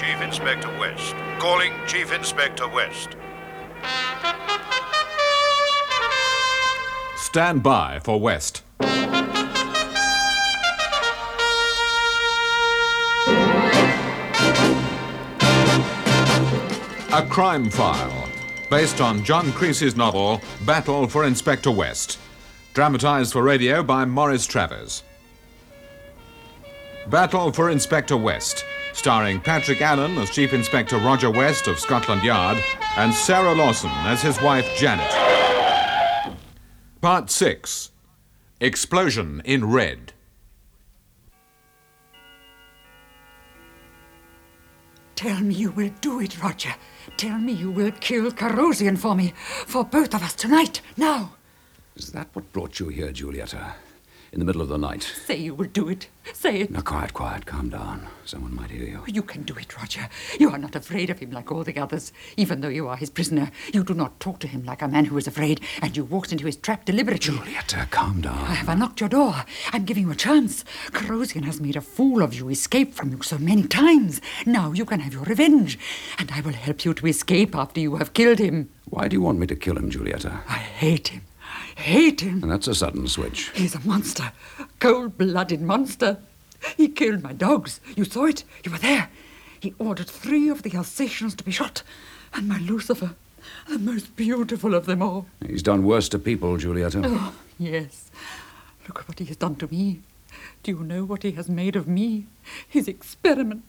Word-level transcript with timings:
Chief 0.00 0.22
Inspector 0.22 0.78
West. 0.78 1.14
Calling 1.38 1.74
Chief 1.86 2.10
Inspector 2.10 2.66
West. 2.68 3.16
Stand 7.16 7.62
by 7.62 8.00
for 8.02 8.18
West. 8.18 8.62
A 17.12 17.26
crime 17.28 17.68
file, 17.68 18.26
based 18.70 19.02
on 19.02 19.22
John 19.22 19.48
Creasey's 19.48 19.96
novel 19.96 20.40
Battle 20.64 21.08
for 21.08 21.26
Inspector 21.26 21.70
West, 21.70 22.18
dramatized 22.72 23.34
for 23.34 23.42
radio 23.42 23.82
by 23.82 24.06
Morris 24.06 24.46
Travers. 24.46 25.02
Battle 27.08 27.52
for 27.52 27.68
Inspector 27.68 28.16
West, 28.16 28.64
starring 29.00 29.40
Patrick 29.40 29.80
Allen 29.80 30.18
as 30.18 30.28
Chief 30.28 30.52
Inspector 30.52 30.94
Roger 30.98 31.30
West 31.30 31.68
of 31.68 31.80
Scotland 31.80 32.22
Yard 32.22 32.62
and 32.98 33.14
Sarah 33.14 33.54
Lawson 33.54 33.88
as 34.04 34.20
his 34.20 34.38
wife 34.42 34.68
Janet. 34.76 35.10
Part 37.00 37.30
6 37.30 37.92
Explosion 38.60 39.40
in 39.46 39.64
Red. 39.70 40.12
Tell 45.16 45.40
me 45.40 45.54
you 45.54 45.70
will 45.70 45.92
do 46.02 46.20
it, 46.20 46.42
Roger. 46.42 46.74
Tell 47.16 47.38
me 47.38 47.52
you 47.52 47.70
will 47.70 47.92
kill 47.92 48.30
Corrosian 48.30 48.98
for 48.98 49.14
me. 49.14 49.32
For 49.64 49.82
both 49.82 50.14
of 50.14 50.22
us 50.22 50.34
tonight, 50.34 50.82
now. 50.98 51.32
Is 51.96 52.12
that 52.12 52.28
what 52.34 52.52
brought 52.52 52.78
you 52.78 52.88
here, 52.88 53.12
Julieta? 53.12 53.72
In 54.32 54.38
the 54.38 54.44
middle 54.44 54.62
of 54.62 54.68
the 54.68 54.78
night? 54.78 55.02
Say 55.02 55.38
you 55.38 55.54
will 55.56 55.66
do 55.66 55.88
it. 55.88 56.06
Say 56.32 56.60
it. 56.60 56.70
Now, 56.70 56.82
quiet, 56.82 57.12
quiet. 57.12 57.46
Calm 57.46 57.68
down. 57.68 58.06
Someone 58.24 58.54
might 58.54 58.70
hear 58.70 58.84
you. 58.84 59.02
You 59.08 59.22
can 59.22 59.42
do 59.42 59.56
it, 59.56 59.76
Roger. 59.76 60.08
You 60.38 60.50
are 60.50 60.58
not 60.58 60.76
afraid 60.76 61.10
of 61.10 61.18
him 61.18 61.32
like 61.32 61.50
all 61.50 61.64
the 61.64 61.76
others. 61.78 62.12
Even 62.36 62.60
though 62.60 62.68
you 62.68 62.86
are 62.86 62.96
his 62.96 63.10
prisoner, 63.10 63.50
you 63.74 63.82
do 63.82 63.92
not 63.92 64.20
talk 64.20 64.38
to 64.40 64.46
him 64.46 64.62
like 64.64 64.82
a 64.82 64.88
man 64.88 65.06
who 65.06 65.18
is 65.18 65.26
afraid, 65.26 65.60
and 65.82 65.96
you 65.96 66.04
walked 66.04 66.30
into 66.30 66.46
his 66.46 66.56
trap 66.56 66.84
deliberately. 66.84 67.34
Julieta, 67.34 67.82
uh, 67.82 67.86
calm 67.90 68.20
down. 68.20 68.38
I 68.38 68.54
have 68.54 68.68
unlocked 68.68 69.00
your 69.00 69.08
door. 69.08 69.34
I'm 69.72 69.84
giving 69.84 70.04
you 70.04 70.12
a 70.12 70.14
chance. 70.16 70.64
Corrosian 70.92 71.44
has 71.44 71.60
made 71.60 71.74
a 71.74 71.80
fool 71.80 72.22
of 72.22 72.32
you, 72.32 72.48
escaped 72.50 72.94
from 72.94 73.10
you 73.10 73.22
so 73.22 73.36
many 73.36 73.64
times. 73.64 74.20
Now 74.46 74.70
you 74.70 74.84
can 74.84 75.00
have 75.00 75.12
your 75.12 75.24
revenge, 75.24 75.76
and 76.18 76.30
I 76.30 76.40
will 76.40 76.52
help 76.52 76.84
you 76.84 76.94
to 76.94 77.06
escape 77.08 77.56
after 77.56 77.80
you 77.80 77.96
have 77.96 78.12
killed 78.12 78.38
him. 78.38 78.70
Why 78.84 79.08
do 79.08 79.16
you 79.16 79.22
want 79.22 79.40
me 79.40 79.48
to 79.48 79.56
kill 79.56 79.76
him, 79.76 79.90
Julieta? 79.90 80.42
I 80.48 80.58
hate 80.58 81.08
him. 81.08 81.22
Hate 81.80 82.20
him. 82.20 82.42
And 82.42 82.52
that's 82.52 82.68
a 82.68 82.74
sudden 82.74 83.08
switch. 83.08 83.50
He's 83.54 83.74
a 83.74 83.80
monster. 83.80 84.32
a 84.58 84.66
Cold 84.80 85.16
blooded 85.16 85.62
monster. 85.62 86.18
He 86.76 86.88
killed 86.88 87.22
my 87.22 87.32
dogs. 87.32 87.80
You 87.96 88.04
saw 88.04 88.26
it. 88.26 88.44
You 88.64 88.72
were 88.72 88.78
there. 88.78 89.08
He 89.58 89.74
ordered 89.78 90.08
three 90.08 90.48
of 90.50 90.62
the 90.62 90.74
Alsatians 90.76 91.34
to 91.36 91.44
be 91.44 91.50
shot. 91.50 91.82
And 92.34 92.46
my 92.48 92.58
Lucifer, 92.58 93.14
the 93.68 93.78
most 93.78 94.14
beautiful 94.14 94.74
of 94.74 94.86
them 94.86 95.02
all. 95.02 95.26
He's 95.46 95.62
done 95.62 95.84
worse 95.84 96.08
to 96.10 96.18
people, 96.18 96.56
Julieta. 96.58 97.02
Oh, 97.04 97.34
yes. 97.58 98.10
Look 98.86 99.00
at 99.00 99.08
what 99.08 99.18
he 99.18 99.24
has 99.26 99.36
done 99.36 99.56
to 99.56 99.68
me. 99.68 100.00
Do 100.62 100.72
you 100.72 100.80
know 100.80 101.04
what 101.04 101.22
he 101.22 101.32
has 101.32 101.48
made 101.48 101.76
of 101.76 101.88
me? 101.88 102.26
His 102.68 102.88
experiment. 102.88 103.64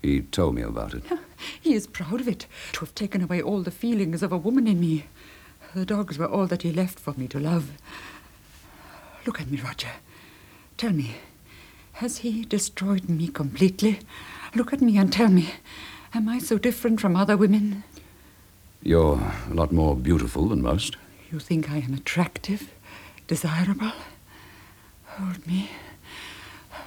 He 0.00 0.22
told 0.22 0.54
me 0.54 0.62
about 0.62 0.94
it. 0.94 1.04
He 1.60 1.74
is 1.74 1.86
proud 1.88 2.20
of 2.20 2.28
it, 2.28 2.46
to 2.72 2.80
have 2.80 2.94
taken 2.94 3.20
away 3.22 3.42
all 3.42 3.62
the 3.62 3.70
feelings 3.72 4.22
of 4.22 4.32
a 4.32 4.36
woman 4.36 4.66
in 4.68 4.78
me. 4.80 5.04
The 5.74 5.86
dogs 5.86 6.18
were 6.18 6.26
all 6.26 6.46
that 6.46 6.62
he 6.62 6.72
left 6.72 6.98
for 6.98 7.14
me 7.16 7.26
to 7.28 7.40
love. 7.40 7.70
Look 9.26 9.40
at 9.40 9.50
me, 9.50 9.58
Roger. 9.58 9.88
Tell 10.76 10.92
me, 10.92 11.16
has 11.94 12.18
he 12.18 12.44
destroyed 12.44 13.08
me 13.08 13.28
completely? 13.28 14.00
Look 14.54 14.72
at 14.72 14.82
me 14.82 14.98
and 14.98 15.10
tell 15.10 15.28
me, 15.28 15.50
am 16.12 16.28
I 16.28 16.40
so 16.40 16.58
different 16.58 17.00
from 17.00 17.16
other 17.16 17.36
women? 17.36 17.84
You're 18.82 19.32
a 19.50 19.54
lot 19.54 19.72
more 19.72 19.96
beautiful 19.96 20.48
than 20.48 20.60
most. 20.60 20.96
You 21.30 21.38
think 21.38 21.70
I 21.70 21.78
am 21.78 21.94
attractive, 21.94 22.70
desirable? 23.26 23.92
Hold 25.06 25.46
me. 25.46 25.70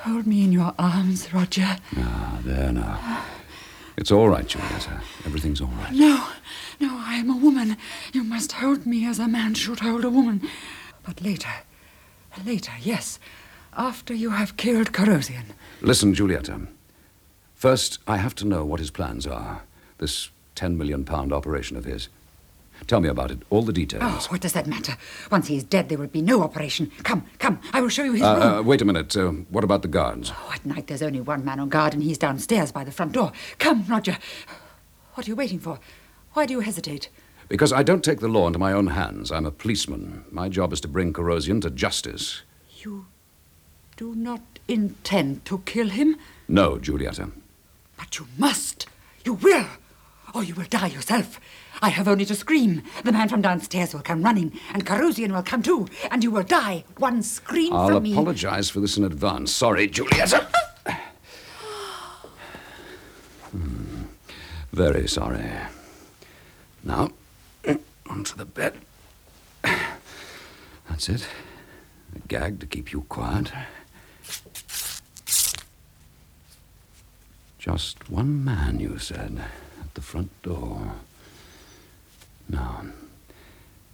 Hold 0.01 0.27
me 0.27 0.43
in 0.43 0.51
your 0.51 0.75
arms, 0.77 1.33
Roger. 1.33 1.77
Ah, 1.97 2.39
there 2.43 2.71
now. 2.71 3.25
It's 3.97 4.11
all 4.11 4.29
right, 4.29 4.45
Julieta. 4.45 5.01
Everything's 5.25 5.61
all 5.61 5.67
right. 5.79 5.93
No, 5.93 6.27
no, 6.79 6.97
I 6.97 7.15
am 7.15 7.29
a 7.29 7.37
woman. 7.37 7.77
You 8.11 8.23
must 8.23 8.53
hold 8.53 8.85
me 8.85 9.05
as 9.05 9.19
a 9.19 9.27
man 9.27 9.53
should 9.53 9.79
hold 9.79 10.03
a 10.03 10.09
woman. 10.09 10.41
But 11.05 11.21
later, 11.21 11.53
later, 12.45 12.73
yes, 12.81 13.19
after 13.73 14.13
you 14.13 14.31
have 14.31 14.57
killed 14.57 14.91
Corrosian. 14.91 15.45
Listen, 15.81 16.13
Julieta. 16.13 16.53
Um, 16.53 16.67
first, 17.53 17.99
I 18.07 18.17
have 18.17 18.35
to 18.35 18.45
know 18.45 18.65
what 18.65 18.79
his 18.79 18.91
plans 18.91 19.25
are. 19.25 19.61
This 19.97 20.29
ten 20.55 20.77
million 20.77 21.05
pound 21.05 21.31
operation 21.31 21.77
of 21.77 21.85
his. 21.85 22.09
Tell 22.87 22.99
me 23.01 23.09
about 23.09 23.31
it, 23.31 23.39
all 23.49 23.63
the 23.63 23.73
details. 23.73 24.03
Oh, 24.05 24.25
what 24.29 24.41
does 24.41 24.53
that 24.53 24.67
matter? 24.67 24.95
Once 25.31 25.47
he 25.47 25.57
is 25.57 25.63
dead, 25.63 25.89
there 25.89 25.97
will 25.97 26.07
be 26.07 26.21
no 26.21 26.43
operation. 26.43 26.91
Come, 27.03 27.25
come, 27.39 27.59
I 27.73 27.81
will 27.81 27.89
show 27.89 28.03
you 28.03 28.13
his 28.13 28.21
room. 28.21 28.41
Uh, 28.41 28.59
uh, 28.59 28.61
wait 28.61 28.81
a 28.81 28.85
minute. 28.85 29.15
Uh, 29.15 29.29
what 29.49 29.63
about 29.63 29.81
the 29.81 29.87
guards? 29.87 30.31
Oh, 30.33 30.51
at 30.53 30.65
night 30.65 30.87
there's 30.87 31.01
only 31.01 31.21
one 31.21 31.43
man 31.43 31.59
on 31.59 31.69
guard, 31.69 31.93
and 31.93 32.03
he's 32.03 32.17
downstairs 32.17 32.71
by 32.71 32.83
the 32.83 32.91
front 32.91 33.13
door. 33.13 33.31
Come, 33.57 33.85
Roger. 33.87 34.17
What 35.15 35.27
are 35.27 35.29
you 35.29 35.35
waiting 35.35 35.59
for? 35.59 35.79
Why 36.33 36.45
do 36.45 36.53
you 36.53 36.59
hesitate? 36.59 37.09
Because 37.47 37.71
I 37.71 37.83
don't 37.83 38.03
take 38.03 38.19
the 38.19 38.27
law 38.27 38.47
into 38.47 38.59
my 38.59 38.73
own 38.73 38.87
hands. 38.87 39.31
I'm 39.31 39.45
a 39.45 39.51
policeman. 39.51 40.25
My 40.31 40.49
job 40.49 40.73
is 40.73 40.81
to 40.81 40.87
bring 40.87 41.13
Corrosian 41.13 41.61
to 41.61 41.69
justice. 41.69 42.41
You 42.77 43.05
do 43.97 44.15
not 44.15 44.41
intend 44.67 45.45
to 45.45 45.59
kill 45.59 45.89
him? 45.89 46.17
No, 46.47 46.77
Julieta. 46.77 47.31
But 47.97 48.19
you 48.19 48.27
must. 48.37 48.87
You 49.23 49.33
will. 49.33 49.67
Or 50.35 50.43
you 50.43 50.53
will 50.53 50.65
die 50.65 50.87
yourself. 50.87 51.39
I 51.81 51.87
have 51.87 52.09
only 52.09 52.25
to 52.25 52.35
scream. 52.35 52.83
The 53.05 53.13
man 53.13 53.29
from 53.29 53.41
downstairs 53.41 53.93
will 53.93 54.01
come 54.01 54.21
running, 54.21 54.59
and 54.73 54.85
Corrosian 54.85 55.31
will 55.31 55.43
come 55.43 55.63
too, 55.63 55.87
and 56.11 56.23
you 56.25 56.29
will 56.29 56.43
die. 56.43 56.83
One 56.97 57.23
scream 57.23 57.71
I'll 57.71 57.87
from 57.87 58.03
me. 58.03 58.11
i 58.11 58.13
apologize 58.13 58.69
for 58.69 58.81
this 58.81 58.97
in 58.97 59.05
advance. 59.05 59.53
Sorry, 59.53 59.87
Julieta. 59.87 60.45
Hmm. 63.51 64.03
Very 64.73 65.07
sorry. 65.07 65.49
Now, 66.83 67.11
onto 68.09 68.35
the 68.35 68.43
bed. 68.43 68.73
That's 70.89 71.07
it. 71.07 71.25
A 72.13 72.19
gag 72.27 72.59
to 72.59 72.65
keep 72.65 72.91
you 72.91 73.05
quiet. 73.07 73.53
Just 77.57 78.09
one 78.09 78.43
man, 78.43 78.81
you 78.81 78.97
said, 78.97 79.41
the 79.95 80.01
front 80.01 80.29
door. 80.43 80.93
Now, 82.47 82.85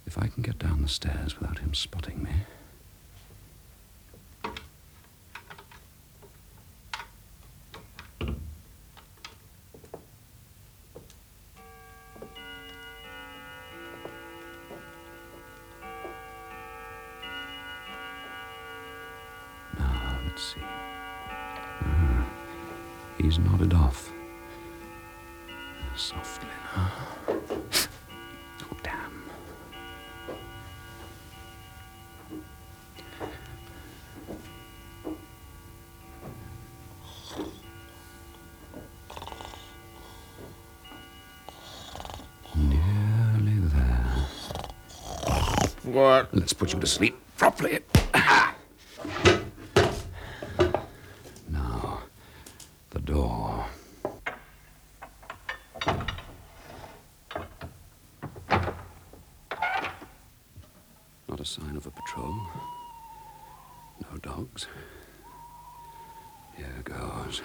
if 0.06 0.18
I 0.18 0.26
can 0.26 0.42
get 0.42 0.58
down 0.58 0.82
the 0.82 0.88
stairs 0.88 1.38
without 1.40 1.60
him 1.60 1.74
spotting 1.74 2.22
me. 2.22 2.30
What? 45.92 46.32
Let's 46.34 46.54
put 46.54 46.72
you 46.72 46.80
to 46.80 46.86
sleep 46.86 47.18
properly. 47.36 47.80
Now, 51.50 51.98
the 52.90 53.00
door. 53.00 53.66
Not 61.28 61.40
a 61.40 61.44
sign 61.44 61.76
of 61.76 61.86
a 61.86 61.90
patrol. 61.90 62.36
No 64.00 64.16
dogs. 64.22 64.66
Here 66.56 66.82
goes. 66.84 67.42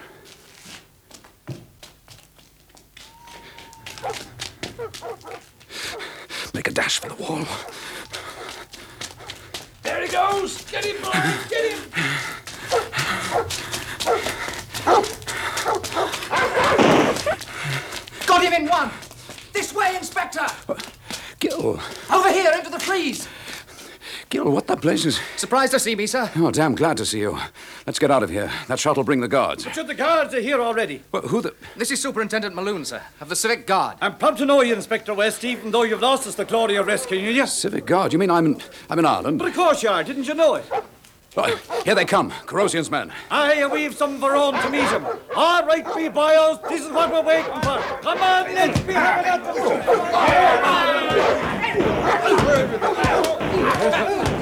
Make 6.54 6.68
a 6.68 6.70
dash 6.70 6.98
for 7.00 7.08
the 7.10 7.14
wall. 7.16 7.44
There 9.82 10.02
he 10.02 10.08
goes! 10.12 10.64
Get 10.70 10.84
him, 10.84 11.02
boys! 11.02 11.48
Get 11.48 11.72
him! 11.72 11.78
devil? 21.74 21.80
Over 22.14 22.32
here, 22.32 22.52
into 22.56 22.70
the 22.70 22.78
freeze. 22.78 23.28
Gil, 25.02 25.10
what 25.10 25.14
the 25.14 25.18
blazes? 25.18 25.40
Surprised 25.40 25.72
to 25.72 25.78
see 25.78 25.94
me, 25.94 26.06
sir? 26.06 26.30
Oh, 26.36 26.50
damn 26.50 26.74
glad 26.74 26.96
to 26.98 27.06
see 27.06 27.20
you. 27.20 27.38
Let's 27.86 27.98
get 27.98 28.10
out 28.10 28.22
of 28.22 28.30
here. 28.30 28.50
That 28.68 28.78
shot'll 28.78 29.04
bring 29.04 29.20
the 29.20 29.28
guards. 29.28 29.64
But 29.64 29.74
should 29.74 29.86
the 29.86 29.94
guards 29.94 30.34
are 30.34 30.40
here 30.40 30.60
already. 30.60 31.02
Well, 31.12 31.22
who 31.22 31.40
the... 31.40 31.54
This 31.76 31.90
is 31.90 32.00
Superintendent 32.00 32.54
Maloon, 32.54 32.84
sir, 32.84 33.02
of 33.20 33.28
the 33.28 33.36
Civic 33.36 33.66
Guard. 33.66 33.98
I'm 34.00 34.16
proud 34.16 34.36
to 34.38 34.46
know 34.46 34.62
you, 34.62 34.74
Inspector 34.74 35.12
West, 35.14 35.44
even 35.44 35.70
though 35.70 35.84
you've 35.84 36.02
lost 36.02 36.26
us 36.26 36.34
the 36.34 36.44
glory 36.44 36.76
of 36.76 36.86
rescuing 36.86 37.24
you. 37.24 37.30
Yes. 37.30 37.56
Civic 37.56 37.86
Guard? 37.86 38.12
You 38.12 38.18
mean 38.18 38.30
I'm 38.30 38.46
in, 38.46 38.60
I'm 38.90 38.98
in 38.98 39.06
Ireland? 39.06 39.38
But 39.38 39.48
of 39.48 39.54
course 39.54 39.82
you 39.82 39.88
are. 39.88 40.02
Didn't 40.04 40.26
you 40.26 40.34
know 40.34 40.56
it? 40.56 40.64
Right, 41.36 41.56
here 41.84 41.94
they 41.94 42.04
come. 42.04 42.32
Corrosian's 42.46 42.90
men. 42.90 43.12
Aye, 43.30 43.60
and 43.60 43.70
we've 43.70 43.94
some 43.94 44.16
of 44.16 44.24
our 44.24 44.34
own 44.34 44.54
to 44.54 44.70
meet 44.70 44.88
him. 44.88 45.06
All 45.36 45.64
right, 45.64 45.86
me 45.94 46.08
boys. 46.08 46.58
This 46.68 46.84
is 46.84 46.90
what 46.90 47.12
we're 47.12 47.22
waiting 47.22 47.52
for. 47.62 47.78
Come 48.02 48.18
on, 48.18 48.54
let's 48.54 48.80
be 48.80 48.94
having 48.94 49.30
at 49.30 49.44
the... 54.24 54.37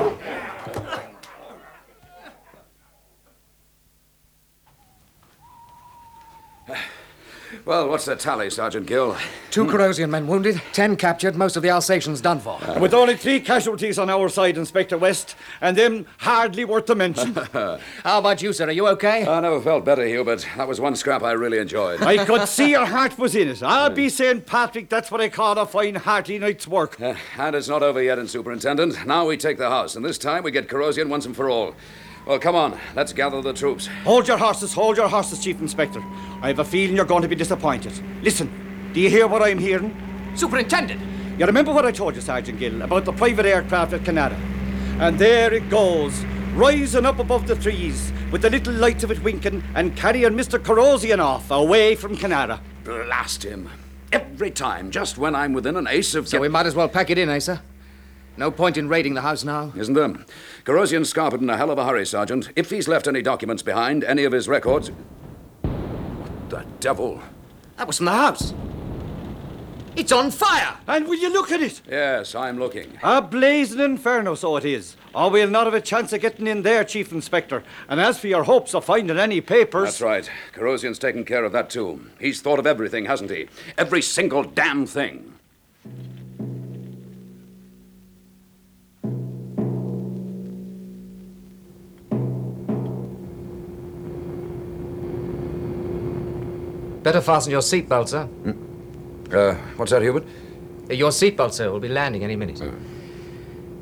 Well, 7.66 7.88
what's 7.88 8.04
the 8.04 8.14
tally, 8.14 8.48
Sergeant 8.48 8.86
Gill? 8.86 9.16
Two 9.50 9.64
Corrosian 9.64 10.08
men 10.08 10.28
wounded, 10.28 10.62
ten 10.72 10.94
captured, 10.94 11.34
most 11.34 11.56
of 11.56 11.64
the 11.64 11.70
Alsatians 11.70 12.20
done 12.20 12.38
for. 12.38 12.60
With 12.78 12.94
only 12.94 13.16
three 13.16 13.40
casualties 13.40 13.98
on 13.98 14.08
our 14.08 14.28
side, 14.28 14.56
Inspector 14.56 14.96
West, 14.96 15.34
and 15.60 15.76
them 15.76 16.06
hardly 16.18 16.64
worth 16.64 16.88
a 16.90 16.94
mention. 16.94 17.34
How 17.52 17.80
about 18.20 18.40
you, 18.40 18.52
sir? 18.52 18.68
Are 18.68 18.70
you 18.70 18.86
okay? 18.90 19.26
I 19.26 19.40
never 19.40 19.60
felt 19.60 19.84
better, 19.84 20.06
Hubert. 20.06 20.46
That 20.56 20.68
was 20.68 20.80
one 20.80 20.94
scrap 20.94 21.24
I 21.24 21.32
really 21.32 21.58
enjoyed. 21.58 22.02
I 22.02 22.24
could 22.24 22.46
see 22.48 22.70
your 22.70 22.86
heart 22.86 23.18
was 23.18 23.34
in 23.34 23.48
it. 23.48 23.60
I'll 23.64 23.90
be 23.90 24.10
saying, 24.10 24.42
Patrick, 24.42 24.88
that's 24.88 25.10
what 25.10 25.20
I 25.20 25.28
call 25.28 25.58
a 25.58 25.66
fine, 25.66 25.96
hearty 25.96 26.38
night's 26.38 26.68
work. 26.68 27.00
Uh, 27.00 27.16
and 27.36 27.56
it's 27.56 27.68
not 27.68 27.82
over 27.82 28.00
yet, 28.00 28.20
in 28.20 28.28
Superintendent. 28.28 29.04
Now 29.08 29.26
we 29.26 29.36
take 29.36 29.58
the 29.58 29.70
house, 29.70 29.96
and 29.96 30.04
this 30.04 30.18
time 30.18 30.44
we 30.44 30.52
get 30.52 30.68
Corrosian 30.68 31.08
once 31.08 31.26
and 31.26 31.34
for 31.34 31.50
all. 31.50 31.74
Well, 32.26 32.40
come 32.40 32.56
on. 32.56 32.76
Let's 32.96 33.12
gather 33.12 33.40
the 33.40 33.52
troops. 33.52 33.86
Hold 34.02 34.26
your 34.26 34.36
horses, 34.36 34.74
hold 34.74 34.96
your 34.96 35.08
horses, 35.08 35.38
Chief 35.38 35.60
Inspector. 35.60 36.02
I 36.42 36.48
have 36.48 36.58
a 36.58 36.64
feeling 36.64 36.96
you're 36.96 37.04
going 37.04 37.22
to 37.22 37.28
be 37.28 37.36
disappointed. 37.36 37.92
Listen, 38.20 38.50
do 38.92 39.00
you 39.00 39.08
hear 39.08 39.28
what 39.28 39.42
I'm 39.42 39.58
hearing? 39.58 39.96
Superintendent! 40.34 41.00
You 41.38 41.46
remember 41.46 41.72
what 41.72 41.86
I 41.86 41.92
told 41.92 42.16
you, 42.16 42.20
Sergeant 42.20 42.58
Gill, 42.58 42.82
about 42.82 43.04
the 43.04 43.12
private 43.12 43.46
aircraft 43.46 43.92
at 43.92 44.00
Canara? 44.00 44.36
And 44.98 45.16
there 45.20 45.54
it 45.54 45.70
goes, 45.70 46.24
rising 46.54 47.06
up 47.06 47.20
above 47.20 47.46
the 47.46 47.54
trees, 47.54 48.12
with 48.32 48.42
the 48.42 48.50
little 48.50 48.74
lights 48.74 49.04
of 49.04 49.12
it 49.12 49.22
winking 49.22 49.62
and 49.76 49.96
carrying 49.96 50.32
Mr. 50.32 50.58
Corrosian 50.58 51.20
off 51.20 51.52
away 51.52 51.94
from 51.94 52.16
Canara. 52.16 52.58
Blast 52.82 53.44
him. 53.44 53.70
Every 54.10 54.50
time, 54.50 54.90
just 54.90 55.16
when 55.16 55.36
I'm 55.36 55.52
within 55.52 55.76
an 55.76 55.86
ace 55.86 56.16
of... 56.16 56.26
So 56.26 56.40
we 56.40 56.48
might 56.48 56.66
as 56.66 56.74
well 56.74 56.88
pack 56.88 57.10
it 57.10 57.18
in, 57.18 57.28
eh, 57.28 57.38
sir? 57.38 57.60
No 58.36 58.50
point 58.50 58.76
in 58.76 58.88
raiding 58.88 59.14
the 59.14 59.22
house 59.22 59.44
now. 59.44 59.72
Isn't 59.76 59.94
there? 59.94 60.14
Corrosian's 60.64 61.12
scarpered 61.12 61.40
in 61.40 61.48
a 61.48 61.56
hell 61.56 61.70
of 61.70 61.78
a 61.78 61.86
hurry, 61.86 62.04
Sergeant. 62.04 62.50
If 62.54 62.70
he's 62.70 62.86
left 62.86 63.08
any 63.08 63.22
documents 63.22 63.62
behind, 63.62 64.04
any 64.04 64.24
of 64.24 64.32
his 64.32 64.48
records... 64.48 64.90
What 65.62 66.50
the 66.50 66.66
devil? 66.80 67.22
That 67.76 67.86
was 67.86 67.96
from 67.96 68.06
the 68.06 68.12
house. 68.12 68.54
It's 69.96 70.12
on 70.12 70.30
fire! 70.30 70.76
And 70.86 71.06
will 71.06 71.18
you 71.18 71.32
look 71.32 71.50
at 71.50 71.62
it? 71.62 71.80
Yes, 71.88 72.34
I'm 72.34 72.58
looking. 72.58 72.98
A 73.02 73.22
blazing 73.22 73.80
inferno, 73.80 74.34
so 74.34 74.56
it 74.56 74.66
is. 74.66 74.96
Or 75.14 75.30
we'll 75.30 75.48
not 75.48 75.64
have 75.64 75.72
a 75.72 75.80
chance 75.80 76.12
of 76.12 76.20
getting 76.20 76.46
in 76.46 76.60
there, 76.62 76.84
Chief 76.84 77.10
Inspector. 77.12 77.64
And 77.88 77.98
as 77.98 78.18
for 78.18 78.26
your 78.26 78.44
hopes 78.44 78.74
of 78.74 78.84
finding 78.84 79.18
any 79.18 79.40
papers. 79.40 79.84
That's 79.84 80.02
right. 80.02 80.30
Corrosian's 80.52 80.98
taken 80.98 81.24
care 81.24 81.44
of 81.44 81.52
that, 81.52 81.70
too. 81.70 82.04
He's 82.20 82.42
thought 82.42 82.58
of 82.58 82.66
everything, 82.66 83.06
hasn't 83.06 83.30
he? 83.30 83.48
Every 83.78 84.02
single 84.02 84.42
damn 84.44 84.84
thing. 84.84 85.32
Better 97.06 97.20
fasten 97.20 97.52
your 97.52 97.60
seatbelt, 97.60 98.08
sir. 98.08 98.28
Uh, 99.32 99.54
what's 99.76 99.92
that, 99.92 100.02
Hubert? 100.02 100.24
Your 100.90 101.12
seatbelt, 101.12 101.52
sir, 101.52 101.70
will 101.70 101.78
be 101.78 101.88
landing 101.88 102.24
any 102.24 102.34
minute. 102.34 102.60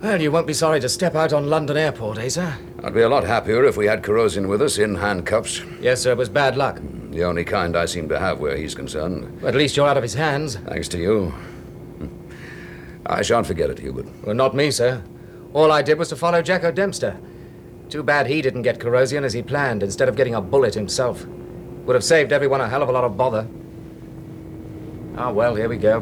Well, 0.03 0.21
you 0.21 0.31
won't 0.31 0.47
be 0.47 0.53
sorry 0.53 0.79
to 0.81 0.91
step 0.91 1.15
out 1.15 1.33
on 1.33 1.49
London 1.49 1.79
Airport, 1.79 2.19
eh, 2.19 2.29
sir? 2.29 2.59
I'd 2.83 2.93
be 2.93 3.01
a 3.01 3.09
lot 3.09 3.25
happier 3.25 3.65
if 3.65 3.79
we 3.79 3.87
had 3.87 4.03
Corrosian 4.03 4.47
with 4.47 4.61
us 4.61 4.77
in 4.77 4.97
handcuffs. 4.97 5.63
Yes, 5.81 6.03
sir, 6.03 6.13
it 6.13 6.19
was 6.19 6.29
bad 6.29 6.59
luck. 6.59 6.83
The 7.13 7.25
only 7.25 7.45
kind 7.45 7.79
I 7.79 7.87
seem 7.87 8.11
to 8.11 8.19
have 8.19 8.41
where 8.41 8.59
he's 8.59 8.75
concerned. 8.75 9.43
At 9.43 9.55
least 9.55 9.75
you're 9.75 9.89
out 9.89 9.97
of 9.97 10.03
his 10.03 10.13
hands. 10.13 10.57
Thanks 10.57 10.89
to 10.89 10.99
you. 10.99 11.33
I 13.07 13.23
shan't 13.23 13.47
forget 13.47 13.71
it, 13.71 13.79
Hubert. 13.79 14.05
Well, 14.23 14.35
not 14.35 14.55
me, 14.55 14.71
sir. 14.71 15.03
All 15.55 15.73
I 15.73 15.81
did 15.81 15.99
was 15.99 16.11
to 16.11 16.17
follow 16.17 16.43
Jacko 16.43 16.71
Dempster. 16.73 17.17
Too 17.89 18.03
bad 18.03 18.27
he 18.27 18.43
didn't 18.43 18.65
get 18.65 18.81
Corrosian 18.81 19.25
as 19.25 19.33
he 19.33 19.43
planned 19.43 19.83
instead 19.83 20.11
of 20.11 20.17
getting 20.17 20.35
a 20.35 20.43
bullet 20.43 20.75
himself. 20.75 21.25
Would 21.85 21.95
have 21.95 22.05
saved 22.05 22.33
everyone 22.33 22.61
a 22.61 22.69
hell 22.69 22.83
of 22.83 22.89
a 22.89 22.93
lot 22.93 23.05
of 23.05 23.17
bother. 23.17 23.47
Ah, 25.17 25.31
well, 25.31 25.55
here 25.55 25.69
we 25.69 25.77
go. 25.77 26.01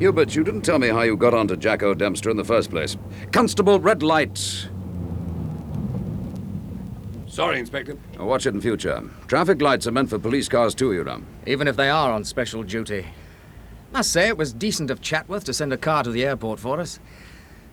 Hubert, 0.00 0.34
you 0.34 0.42
didn't 0.42 0.62
tell 0.62 0.78
me 0.78 0.88
how 0.88 1.02
you 1.02 1.14
got 1.14 1.34
onto 1.34 1.56
Jacko 1.56 1.92
Dempster 1.92 2.30
in 2.30 2.36
the 2.38 2.44
first 2.44 2.70
place. 2.70 2.96
Constable, 3.32 3.78
red 3.78 4.02
lights. 4.02 4.68
Sorry, 7.26 7.60
Inspector. 7.60 7.96
Now 8.18 8.24
watch 8.24 8.46
it 8.46 8.54
in 8.54 8.60
future. 8.62 9.08
Traffic 9.28 9.60
lights 9.62 9.86
are 9.86 9.92
meant 9.92 10.10
for 10.10 10.18
police 10.18 10.48
cars 10.48 10.74
too, 10.74 10.94
you 10.94 11.04
know. 11.04 11.22
Even 11.46 11.68
if 11.68 11.76
they 11.76 11.88
are 11.90 12.10
on 12.10 12.24
special 12.24 12.62
duty. 12.62 13.06
Must 13.92 14.12
say 14.12 14.28
it 14.28 14.36
was 14.38 14.52
decent 14.52 14.90
of 14.90 15.00
Chatworth 15.00 15.44
to 15.44 15.52
send 15.52 15.72
a 15.72 15.76
car 15.76 16.04
to 16.04 16.10
the 16.10 16.24
airport 16.24 16.60
for 16.60 16.80
us. 16.80 17.00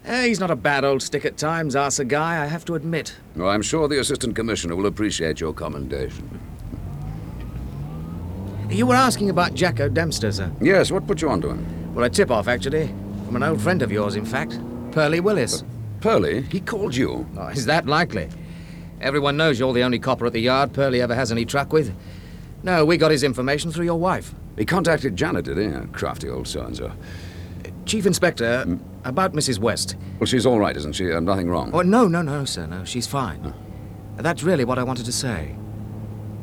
Eh, 0.05 0.27
he's 0.27 0.39
not 0.39 0.49
a 0.49 0.55
bad 0.55 0.83
old 0.85 1.03
stick 1.03 1.25
at 1.25 1.37
times, 1.37 1.75
Arthur 1.75 2.05
Guy, 2.05 2.41
I 2.41 2.47
have 2.47 2.65
to 2.65 2.75
admit. 2.75 3.15
Well, 3.35 3.49
I'm 3.49 3.61
sure 3.61 3.87
the 3.87 3.99
Assistant 3.99 4.35
Commissioner 4.35 4.75
will 4.75 4.85
appreciate 4.85 5.39
your 5.39 5.53
commendation. 5.53 6.39
You 8.69 8.85
were 8.85 8.95
asking 8.95 9.29
about 9.29 9.53
Jacko 9.53 9.89
Dempster, 9.89 10.31
sir. 10.31 10.51
Yes, 10.61 10.91
what 10.91 11.07
put 11.07 11.21
you 11.21 11.29
onto 11.29 11.49
him? 11.49 11.93
Well, 11.93 12.05
a 12.05 12.09
tip-off, 12.09 12.47
actually. 12.47 12.87
From 13.25 13.35
an 13.35 13.43
old 13.43 13.61
friend 13.61 13.81
of 13.81 13.91
yours, 13.91 14.15
in 14.15 14.25
fact. 14.25 14.59
Pearlie 14.91 15.19
Willis. 15.19 15.63
Pearlie? 16.01 16.41
He 16.43 16.61
called 16.61 16.95
you. 16.95 17.27
Oh, 17.37 17.47
is 17.47 17.65
that 17.65 17.85
likely? 17.85 18.29
Everyone 19.01 19.37
knows 19.37 19.59
you're 19.59 19.73
the 19.73 19.83
only 19.83 19.99
copper 19.99 20.25
at 20.25 20.33
the 20.33 20.41
yard 20.41 20.73
Pearlie 20.73 21.01
ever 21.01 21.15
has 21.15 21.31
any 21.31 21.45
truck 21.45 21.71
with. 21.71 21.93
No, 22.63 22.85
we 22.85 22.97
got 22.97 23.11
his 23.11 23.23
information 23.23 23.71
through 23.71 23.85
your 23.85 23.99
wife. 23.99 24.33
He 24.57 24.65
contacted 24.65 25.15
Janet, 25.15 25.45
did 25.45 25.57
he? 25.57 25.69
Crafty 25.93 26.29
old 26.29 26.47
so-and-so. 26.47 26.91
Chief 27.85 28.05
Inspector, 28.05 28.77
about 29.05 29.33
Mrs. 29.33 29.59
West. 29.59 29.95
Well, 30.19 30.25
she's 30.25 30.45
all 30.45 30.59
right, 30.59 30.75
isn't 30.75 30.93
she? 30.93 31.11
Uh, 31.11 31.19
nothing 31.19 31.49
wrong. 31.49 31.71
Oh, 31.73 31.81
no, 31.81 32.07
no, 32.07 32.21
no, 32.21 32.43
sir, 32.43 32.65
no. 32.65 32.83
She's 32.83 33.07
fine. 33.07 33.53
That's 34.17 34.43
really 34.43 34.65
what 34.65 34.79
I 34.79 34.83
wanted 34.83 35.05
to 35.05 35.11
say. 35.11 35.55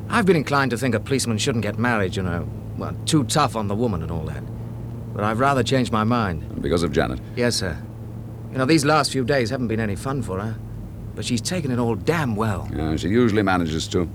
I've 0.08 0.26
been 0.26 0.36
inclined 0.36 0.70
to 0.70 0.78
think 0.78 0.94
a 0.94 1.00
policeman 1.00 1.38
shouldn't 1.38 1.62
get 1.62 1.78
married, 1.78 2.16
you 2.16 2.22
know. 2.22 2.48
Well, 2.78 2.96
too 3.04 3.24
tough 3.24 3.56
on 3.56 3.68
the 3.68 3.74
woman 3.74 4.02
and 4.02 4.10
all 4.10 4.24
that. 4.24 4.42
But 5.12 5.24
I've 5.24 5.40
rather 5.40 5.62
changed 5.62 5.92
my 5.92 6.04
mind. 6.04 6.62
Because 6.62 6.82
of 6.82 6.92
Janet. 6.92 7.20
Yes, 7.36 7.56
sir. 7.56 7.76
You 8.52 8.58
know, 8.58 8.64
these 8.64 8.84
last 8.84 9.12
few 9.12 9.24
days 9.24 9.50
haven't 9.50 9.68
been 9.68 9.80
any 9.80 9.96
fun 9.96 10.22
for 10.22 10.40
her. 10.40 10.56
But 11.14 11.24
she's 11.24 11.40
taken 11.40 11.70
it 11.70 11.78
all 11.78 11.94
damn 11.94 12.36
well. 12.36 12.68
Yeah, 12.74 12.96
she 12.96 13.08
usually 13.08 13.42
manages 13.42 13.86
to. 13.88 14.08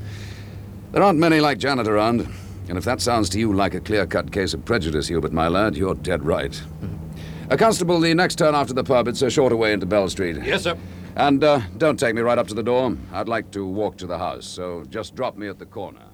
There 0.91 1.03
aren't 1.03 1.19
many 1.19 1.39
like 1.39 1.57
Janet 1.57 1.87
around. 1.87 2.27
And 2.69 2.77
if 2.77 2.85
that 2.85 3.01
sounds 3.01 3.29
to 3.29 3.39
you 3.39 3.51
like 3.51 3.73
a 3.73 3.79
clear-cut 3.79 4.31
case 4.31 4.53
of 4.53 4.63
prejudice, 4.63 5.07
Hubert, 5.07 5.33
my 5.33 5.47
lad, 5.47 5.75
you're 5.75 5.95
dead 5.95 6.23
right. 6.23 6.51
Mm-hmm. 6.51 7.51
A 7.51 7.57
constable, 7.57 7.99
the 7.99 8.13
next 8.13 8.35
turn 8.35 8.53
after 8.53 8.73
the 8.75 8.83
pub, 8.83 9.07
it's 9.07 9.23
a 9.23 9.29
shorter 9.31 9.55
way 9.55 9.73
into 9.73 9.87
Bell 9.87 10.07
Street. 10.07 10.37
Yes, 10.43 10.63
sir. 10.63 10.77
And 11.15 11.43
uh, 11.43 11.61
don't 11.79 11.99
take 11.99 12.13
me 12.13 12.21
right 12.21 12.37
up 12.37 12.47
to 12.49 12.53
the 12.53 12.61
door. 12.61 12.95
I'd 13.11 13.27
like 13.27 13.49
to 13.51 13.65
walk 13.65 13.97
to 13.97 14.07
the 14.07 14.19
house, 14.19 14.45
so 14.45 14.85
just 14.87 15.15
drop 15.15 15.35
me 15.35 15.47
at 15.47 15.57
the 15.57 15.65
corner. 15.65 16.05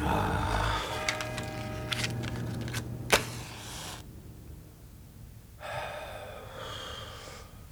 Ah. 0.00 0.58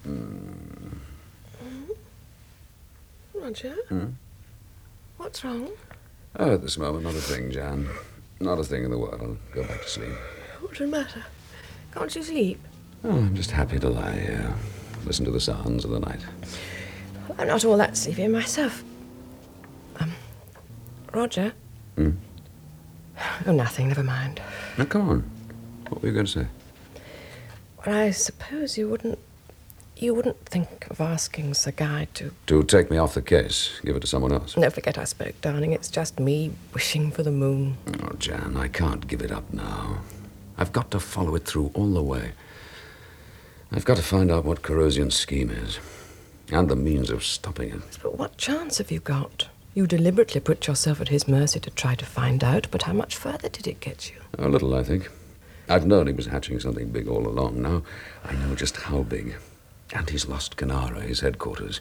Hmm. 0.02 0.39
Roger? 3.50 3.74
What's 5.16 5.42
wrong? 5.42 5.70
Oh, 6.38 6.54
at 6.54 6.62
this 6.62 6.78
moment, 6.78 7.02
not 7.02 7.14
a 7.14 7.20
thing, 7.20 7.50
Jan. 7.50 7.88
Not 8.38 8.60
a 8.60 8.62
thing 8.62 8.84
in 8.84 8.92
the 8.92 8.98
world. 8.98 9.20
I'll 9.20 9.36
go 9.52 9.66
back 9.66 9.82
to 9.82 9.88
sleep. 9.88 10.08
What 10.60 10.68
What's 10.68 10.78
the 10.78 10.86
matter? 10.86 11.24
Can't 11.92 12.14
you 12.14 12.22
sleep? 12.22 12.60
Oh, 13.02 13.10
I'm 13.10 13.34
just 13.34 13.50
happy 13.50 13.80
to 13.80 13.88
lie 13.88 14.12
here. 14.12 14.54
Listen 15.04 15.24
to 15.24 15.32
the 15.32 15.40
sounds 15.40 15.84
of 15.84 15.90
the 15.90 15.98
night. 15.98 16.20
I'm 17.38 17.48
not 17.48 17.64
all 17.64 17.76
that 17.78 17.96
sleepy 17.96 18.28
myself. 18.28 18.84
Um, 19.98 20.12
Roger? 21.12 21.52
Hmm? 21.96 22.10
Oh, 23.46 23.52
nothing. 23.52 23.88
Never 23.88 24.04
mind. 24.04 24.40
Now, 24.78 24.84
come 24.84 25.08
on. 25.10 25.30
What 25.88 26.02
were 26.02 26.08
you 26.08 26.14
going 26.14 26.26
to 26.26 26.32
say? 26.32 26.46
Well, 27.84 27.96
I 27.96 28.12
suppose 28.12 28.78
you 28.78 28.88
wouldn't. 28.88 29.18
You 30.00 30.14
wouldn't 30.14 30.46
think 30.46 30.86
of 30.88 30.98
asking 30.98 31.52
Sir 31.52 31.72
Guy 31.72 32.08
to. 32.14 32.32
To 32.46 32.62
take 32.62 32.90
me 32.90 32.96
off 32.96 33.12
the 33.12 33.20
case, 33.20 33.78
give 33.84 33.96
it 33.96 34.00
to 34.00 34.06
someone 34.06 34.32
else. 34.32 34.56
No, 34.56 34.70
forget 34.70 34.96
I 34.96 35.04
spoke, 35.04 35.38
darling. 35.42 35.74
It's 35.74 35.90
just 35.90 36.18
me 36.18 36.52
wishing 36.72 37.10
for 37.10 37.22
the 37.22 37.30
moon. 37.30 37.76
Oh, 38.02 38.14
Jan, 38.18 38.56
I 38.56 38.68
can't 38.68 39.06
give 39.06 39.20
it 39.20 39.30
up 39.30 39.52
now. 39.52 39.98
I've 40.56 40.72
got 40.72 40.90
to 40.92 41.00
follow 41.00 41.34
it 41.34 41.44
through 41.44 41.70
all 41.74 41.92
the 41.92 42.02
way. 42.02 42.32
I've 43.70 43.84
got 43.84 43.98
to 43.98 44.02
find 44.02 44.30
out 44.30 44.46
what 44.46 44.62
Corrosian's 44.62 45.16
scheme 45.16 45.50
is, 45.50 45.78
and 46.50 46.70
the 46.70 46.76
means 46.76 47.10
of 47.10 47.22
stopping 47.22 47.68
it. 47.68 47.98
But 48.02 48.16
what 48.16 48.38
chance 48.38 48.78
have 48.78 48.90
you 48.90 49.00
got? 49.00 49.48
You 49.74 49.86
deliberately 49.86 50.40
put 50.40 50.66
yourself 50.66 51.02
at 51.02 51.08
his 51.08 51.28
mercy 51.28 51.60
to 51.60 51.70
try 51.70 51.94
to 51.96 52.06
find 52.06 52.42
out, 52.42 52.68
but 52.70 52.84
how 52.84 52.94
much 52.94 53.16
further 53.16 53.50
did 53.50 53.66
it 53.66 53.80
get 53.80 54.10
you? 54.10 54.16
A 54.38 54.48
little, 54.48 54.74
I 54.74 54.82
think. 54.82 55.10
I've 55.68 55.86
known 55.86 56.06
he 56.06 56.14
was 56.14 56.26
hatching 56.26 56.58
something 56.58 56.88
big 56.88 57.06
all 57.06 57.28
along. 57.28 57.60
Now 57.60 57.82
I 58.24 58.32
know 58.32 58.54
just 58.54 58.78
how 58.78 59.02
big. 59.02 59.36
And 59.92 60.08
he's 60.10 60.28
lost 60.28 60.56
Canara, 60.56 61.02
his 61.02 61.20
headquarters. 61.20 61.80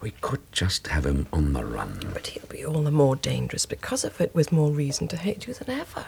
We 0.00 0.12
could 0.22 0.40
just 0.52 0.86
have 0.88 1.04
him 1.04 1.26
on 1.32 1.52
the 1.52 1.64
run. 1.64 2.00
But 2.12 2.28
he'll 2.28 2.46
be 2.46 2.64
all 2.64 2.82
the 2.82 2.90
more 2.90 3.16
dangerous 3.16 3.66
because 3.66 4.04
of 4.04 4.20
it, 4.20 4.34
with 4.34 4.50
more 4.52 4.70
reason 4.70 5.08
to 5.08 5.16
hate 5.16 5.46
you 5.46 5.52
than 5.52 5.70
ever. 5.70 6.06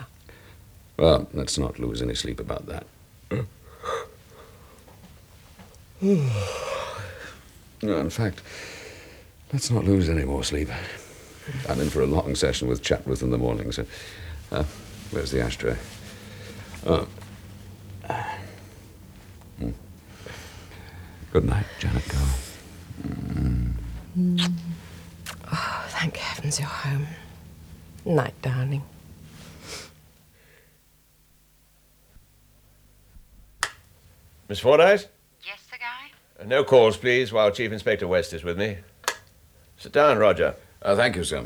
Well, 0.96 1.28
let's 1.34 1.58
not 1.58 1.78
lose 1.78 2.00
any 2.00 2.14
sleep 2.14 2.40
about 2.40 2.66
that. 2.66 2.86
no, 6.00 7.96
in 7.96 8.10
fact, 8.10 8.40
let's 9.52 9.70
not 9.70 9.84
lose 9.84 10.08
any 10.08 10.24
more 10.24 10.42
sleep. 10.42 10.68
I'm 11.68 11.80
in 11.80 11.90
for 11.90 12.00
a 12.02 12.06
long 12.06 12.34
session 12.34 12.68
with 12.68 12.82
Chatworth 12.82 13.22
in 13.22 13.30
the 13.30 13.38
morning, 13.38 13.72
so. 13.72 13.84
Uh, 14.50 14.64
where's 15.10 15.30
the 15.30 15.42
ashtray? 15.42 15.76
Oh. 16.86 17.06
Good 21.32 21.44
night, 21.46 21.64
Janet 21.78 22.06
Girl. 22.08 22.28
Oh, 25.50 25.84
thank 25.88 26.16
heavens 26.18 26.58
you're 26.60 26.68
home. 26.68 27.06
Night, 28.04 28.34
darling. 28.42 28.82
Miss 34.48 34.60
Fordyce? 34.60 35.06
Yes, 35.46 35.60
Sir 35.70 35.78
Guy? 35.78 36.10
Uh, 36.38 36.46
No 36.46 36.64
calls, 36.64 36.98
please, 36.98 37.32
while 37.32 37.50
Chief 37.50 37.72
Inspector 37.72 38.06
West 38.06 38.34
is 38.34 38.44
with 38.44 38.58
me. 38.58 38.78
Sit 39.78 39.92
down, 39.92 40.18
Roger. 40.18 40.56
Uh, 40.82 40.94
thank 40.94 41.16
you, 41.16 41.24
sir. 41.24 41.44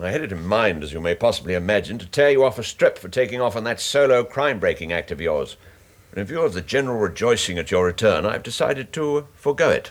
I 0.00 0.10
had 0.10 0.22
it 0.22 0.30
in 0.30 0.46
mind, 0.46 0.84
as 0.84 0.92
you 0.92 1.00
may 1.00 1.14
possibly 1.16 1.54
imagine, 1.54 1.98
to 1.98 2.06
tear 2.06 2.30
you 2.30 2.44
off 2.44 2.58
a 2.58 2.62
strip 2.62 2.98
for 2.98 3.08
taking 3.08 3.40
off 3.40 3.56
on 3.56 3.64
that 3.64 3.80
solo 3.80 4.22
crime 4.22 4.60
breaking 4.60 4.92
act 4.92 5.10
of 5.10 5.20
yours. 5.20 5.56
But 6.14 6.20
in 6.20 6.26
view 6.28 6.42
of 6.42 6.52
the 6.52 6.60
general 6.60 7.00
rejoicing 7.00 7.58
at 7.58 7.72
your 7.72 7.86
return, 7.86 8.24
I've 8.24 8.44
decided 8.44 8.92
to 8.92 9.26
forego 9.34 9.70
it. 9.70 9.90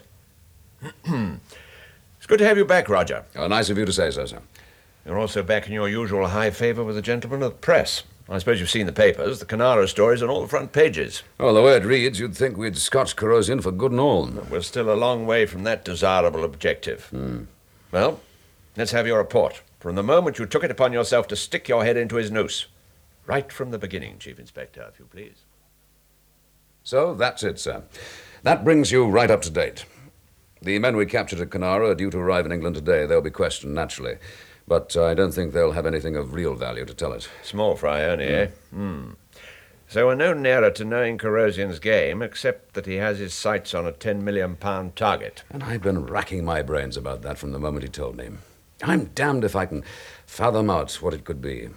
it's 1.03 2.27
good 2.27 2.39
to 2.39 2.45
have 2.45 2.57
you 2.57 2.63
back, 2.63 2.87
Roger. 2.87 3.25
Oh, 3.35 3.47
nice 3.47 3.69
of 3.69 3.77
you 3.77 3.83
to 3.83 3.91
say 3.91 4.09
so, 4.09 4.25
sir. 4.25 4.39
You're 5.05 5.19
also 5.19 5.43
back 5.43 5.67
in 5.67 5.73
your 5.73 5.89
usual 5.89 6.25
high 6.27 6.51
favor 6.51 6.81
with 6.81 6.95
the 6.95 7.01
gentlemen 7.01 7.43
of 7.43 7.51
the 7.51 7.57
press. 7.57 8.03
I 8.29 8.37
suppose 8.37 8.61
you've 8.61 8.69
seen 8.69 8.85
the 8.85 8.93
papers. 8.93 9.39
The 9.39 9.45
Canara 9.45 9.85
stories 9.89 10.23
on 10.23 10.29
all 10.29 10.41
the 10.41 10.47
front 10.47 10.71
pages. 10.71 11.23
Well, 11.37 11.55
the 11.55 11.61
way 11.61 11.75
it 11.75 11.83
reads, 11.83 12.21
you'd 12.21 12.37
think 12.37 12.55
we'd 12.55 12.77
scotch 12.77 13.17
Corrosian 13.17 13.61
for 13.61 13.73
good 13.73 13.91
and 13.91 13.99
all. 13.99 14.27
We're 14.49 14.61
still 14.61 14.89
a 14.89 14.95
long 14.95 15.27
way 15.27 15.45
from 15.45 15.63
that 15.63 15.83
desirable 15.83 16.45
objective. 16.45 17.07
Hmm. 17.07 17.43
Well, 17.91 18.21
let's 18.77 18.91
have 18.91 19.07
your 19.07 19.17
report. 19.17 19.61
From 19.81 19.95
the 19.95 20.03
moment 20.03 20.39
you 20.39 20.45
took 20.45 20.63
it 20.63 20.71
upon 20.71 20.93
yourself 20.93 21.27
to 21.27 21.35
stick 21.35 21.67
your 21.67 21.83
head 21.83 21.97
into 21.97 22.15
his 22.15 22.31
noose. 22.31 22.67
Right 23.25 23.51
from 23.51 23.71
the 23.71 23.77
beginning, 23.77 24.19
Chief 24.19 24.39
Inspector, 24.39 24.81
if 24.93 24.99
you 24.99 25.05
please. 25.11 25.43
So 26.83 27.13
that's 27.13 27.43
it, 27.43 27.59
sir. 27.59 27.83
That 28.43 28.63
brings 28.63 28.91
you 28.91 29.05
right 29.07 29.31
up 29.31 29.41
to 29.43 29.49
date. 29.49 29.85
The 30.61 30.79
men 30.79 30.95
we 30.95 31.05
captured 31.05 31.39
at 31.39 31.49
Canara 31.49 31.91
are 31.91 31.95
due 31.95 32.09
to 32.09 32.17
arrive 32.17 32.45
in 32.45 32.51
England 32.51 32.75
today. 32.75 33.05
They'll 33.05 33.21
be 33.21 33.29
questioned, 33.29 33.73
naturally. 33.73 34.17
But 34.67 34.95
I 34.95 35.13
don't 35.13 35.33
think 35.33 35.53
they'll 35.53 35.73
have 35.73 35.85
anything 35.85 36.15
of 36.15 36.33
real 36.33 36.55
value 36.55 36.85
to 36.85 36.93
tell 36.93 37.13
us. 37.13 37.27
Small 37.41 37.75
fry 37.75 38.05
only, 38.05 38.25
eh? 38.25 38.47
Hmm. 38.71 39.11
So 39.87 40.07
we're 40.07 40.15
no 40.15 40.33
nearer 40.33 40.71
to 40.71 40.85
knowing 40.85 41.17
Corrosian's 41.17 41.79
game, 41.79 42.21
except 42.21 42.73
that 42.73 42.85
he 42.85 42.95
has 42.95 43.19
his 43.19 43.33
sights 43.33 43.73
on 43.73 43.85
a 43.85 43.91
ten 43.91 44.23
million 44.23 44.55
pound 44.55 44.95
target. 44.95 45.43
And 45.49 45.63
I've 45.63 45.81
been 45.81 46.05
racking 46.05 46.45
my 46.45 46.61
brains 46.61 46.97
about 46.97 47.21
that 47.23 47.37
from 47.37 47.51
the 47.51 47.59
moment 47.59 47.83
he 47.83 47.89
told 47.89 48.15
me. 48.15 48.29
I'm 48.81 49.05
damned 49.13 49.43
if 49.43 49.55
I 49.55 49.65
can 49.65 49.83
fathom 50.25 50.69
out 50.69 50.93
what 51.01 51.13
it 51.13 51.25
could 51.25 51.41
be. 51.41 51.69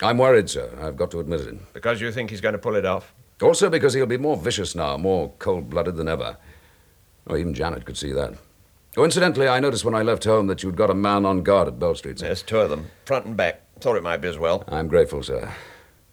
I'm 0.00 0.18
worried, 0.18 0.48
sir. 0.48 0.76
I've 0.80 0.96
got 0.96 1.10
to 1.10 1.20
admit 1.20 1.40
it. 1.42 1.72
Because 1.74 2.00
you 2.00 2.10
think 2.10 2.30
he's 2.30 2.40
going 2.40 2.54
to 2.54 2.58
pull 2.58 2.76
it 2.76 2.86
off? 2.86 3.12
Also 3.42 3.68
because 3.68 3.94
he'll 3.94 4.06
be 4.06 4.16
more 4.16 4.36
vicious 4.36 4.74
now, 4.74 4.96
more 4.96 5.32
cold 5.38 5.68
blooded 5.68 5.96
than 5.96 6.08
ever. 6.08 6.36
Oh, 7.26 7.36
even 7.36 7.54
Janet 7.54 7.84
could 7.84 7.96
see 7.96 8.12
that. 8.12 8.34
Oh, 8.96 9.04
incidentally, 9.04 9.48
I 9.48 9.58
noticed 9.60 9.84
when 9.84 9.94
I 9.94 10.02
left 10.02 10.24
home 10.24 10.46
that 10.48 10.62
you'd 10.62 10.76
got 10.76 10.90
a 10.90 10.94
man 10.94 11.24
on 11.24 11.42
guard 11.42 11.66
at 11.66 11.78
Bell 11.78 11.94
Street. 11.94 12.18
sir. 12.18 12.26
Yes, 12.26 12.42
two 12.42 12.58
of 12.60 12.70
them, 12.70 12.90
front 13.04 13.24
and 13.26 13.36
back. 13.36 13.62
Thought 13.80 13.96
it 13.96 14.02
might 14.02 14.18
be 14.18 14.28
as 14.28 14.38
well. 14.38 14.64
I'm 14.68 14.86
grateful, 14.88 15.22
sir. 15.22 15.52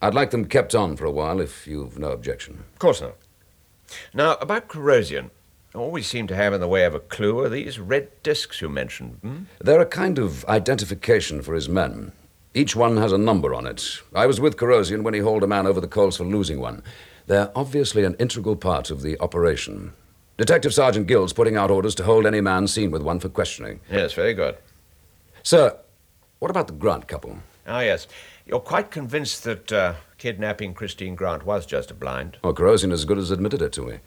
I'd 0.01 0.13
like 0.13 0.31
them 0.31 0.45
kept 0.45 0.73
on 0.73 0.95
for 0.95 1.05
a 1.05 1.11
while 1.11 1.41
if 1.41 1.67
you've 1.67 1.99
no 1.99 2.11
objection. 2.11 2.63
Of 2.73 2.79
course 2.79 3.01
not. 3.01 3.15
Now, 4.13 4.35
about 4.39 4.69
Corrosian. 4.69 5.29
All 5.75 5.91
we 5.91 6.01
seem 6.01 6.25
to 6.27 6.35
have 6.35 6.53
in 6.53 6.61
the 6.61 6.67
way 6.67 6.83
of 6.85 6.95
a 6.95 6.99
clue 6.99 7.39
are 7.39 7.49
these 7.49 7.79
red 7.79 8.09
discs 8.23 8.61
you 8.61 8.69
mentioned. 8.69 9.19
Hmm? 9.21 9.43
They're 9.59 9.81
a 9.81 9.85
kind 9.85 10.17
of 10.17 10.43
identification 10.45 11.41
for 11.43 11.53
his 11.53 11.69
men. 11.69 12.11
Each 12.55 12.75
one 12.75 12.97
has 12.97 13.11
a 13.11 13.17
number 13.19 13.53
on 13.53 13.67
it. 13.67 13.99
I 14.15 14.25
was 14.25 14.39
with 14.39 14.57
Corrosian 14.57 15.03
when 15.03 15.13
he 15.13 15.19
hauled 15.19 15.43
a 15.43 15.47
man 15.47 15.67
over 15.67 15.79
the 15.79 15.87
coals 15.87 16.17
for 16.17 16.23
losing 16.23 16.59
one. 16.59 16.81
They're 17.29 17.51
obviously 17.55 18.05
an 18.05 18.15
integral 18.15 18.55
part 18.55 18.89
of 18.89 19.03
the 19.03 19.15
operation. 19.19 19.93
Detective 20.37 20.73
Sergeant 20.73 21.05
Gill's 21.05 21.31
putting 21.31 21.55
out 21.57 21.69
orders 21.69 21.93
to 21.95 22.03
hold 22.03 22.25
any 22.25 22.41
man 22.41 22.65
seen 22.65 22.89
with 22.89 23.03
one 23.03 23.19
for 23.19 23.29
questioning. 23.29 23.81
Yes, 23.87 24.13
very 24.13 24.33
good. 24.33 24.57
Sir, 25.43 25.77
what 26.39 26.49
about 26.49 26.65
the 26.65 26.73
Grant 26.73 27.07
couple? 27.07 27.37
Ah, 27.67 27.81
yes. 27.81 28.07
You're 28.47 28.59
quite 28.59 28.89
convinced 28.89 29.43
that 29.43 29.71
uh, 29.71 29.93
kidnapping 30.17 30.73
Christine 30.73 31.13
Grant 31.13 31.45
was 31.45 31.67
just 31.67 31.91
a 31.91 31.93
blind. 31.93 32.37
Oh, 32.43 32.51
Corrosian 32.51 32.91
as 32.91 33.05
good 33.05 33.19
as 33.19 33.29
admitted 33.29 33.61
it 33.61 33.73
to 33.73 33.83
me. 33.83 33.99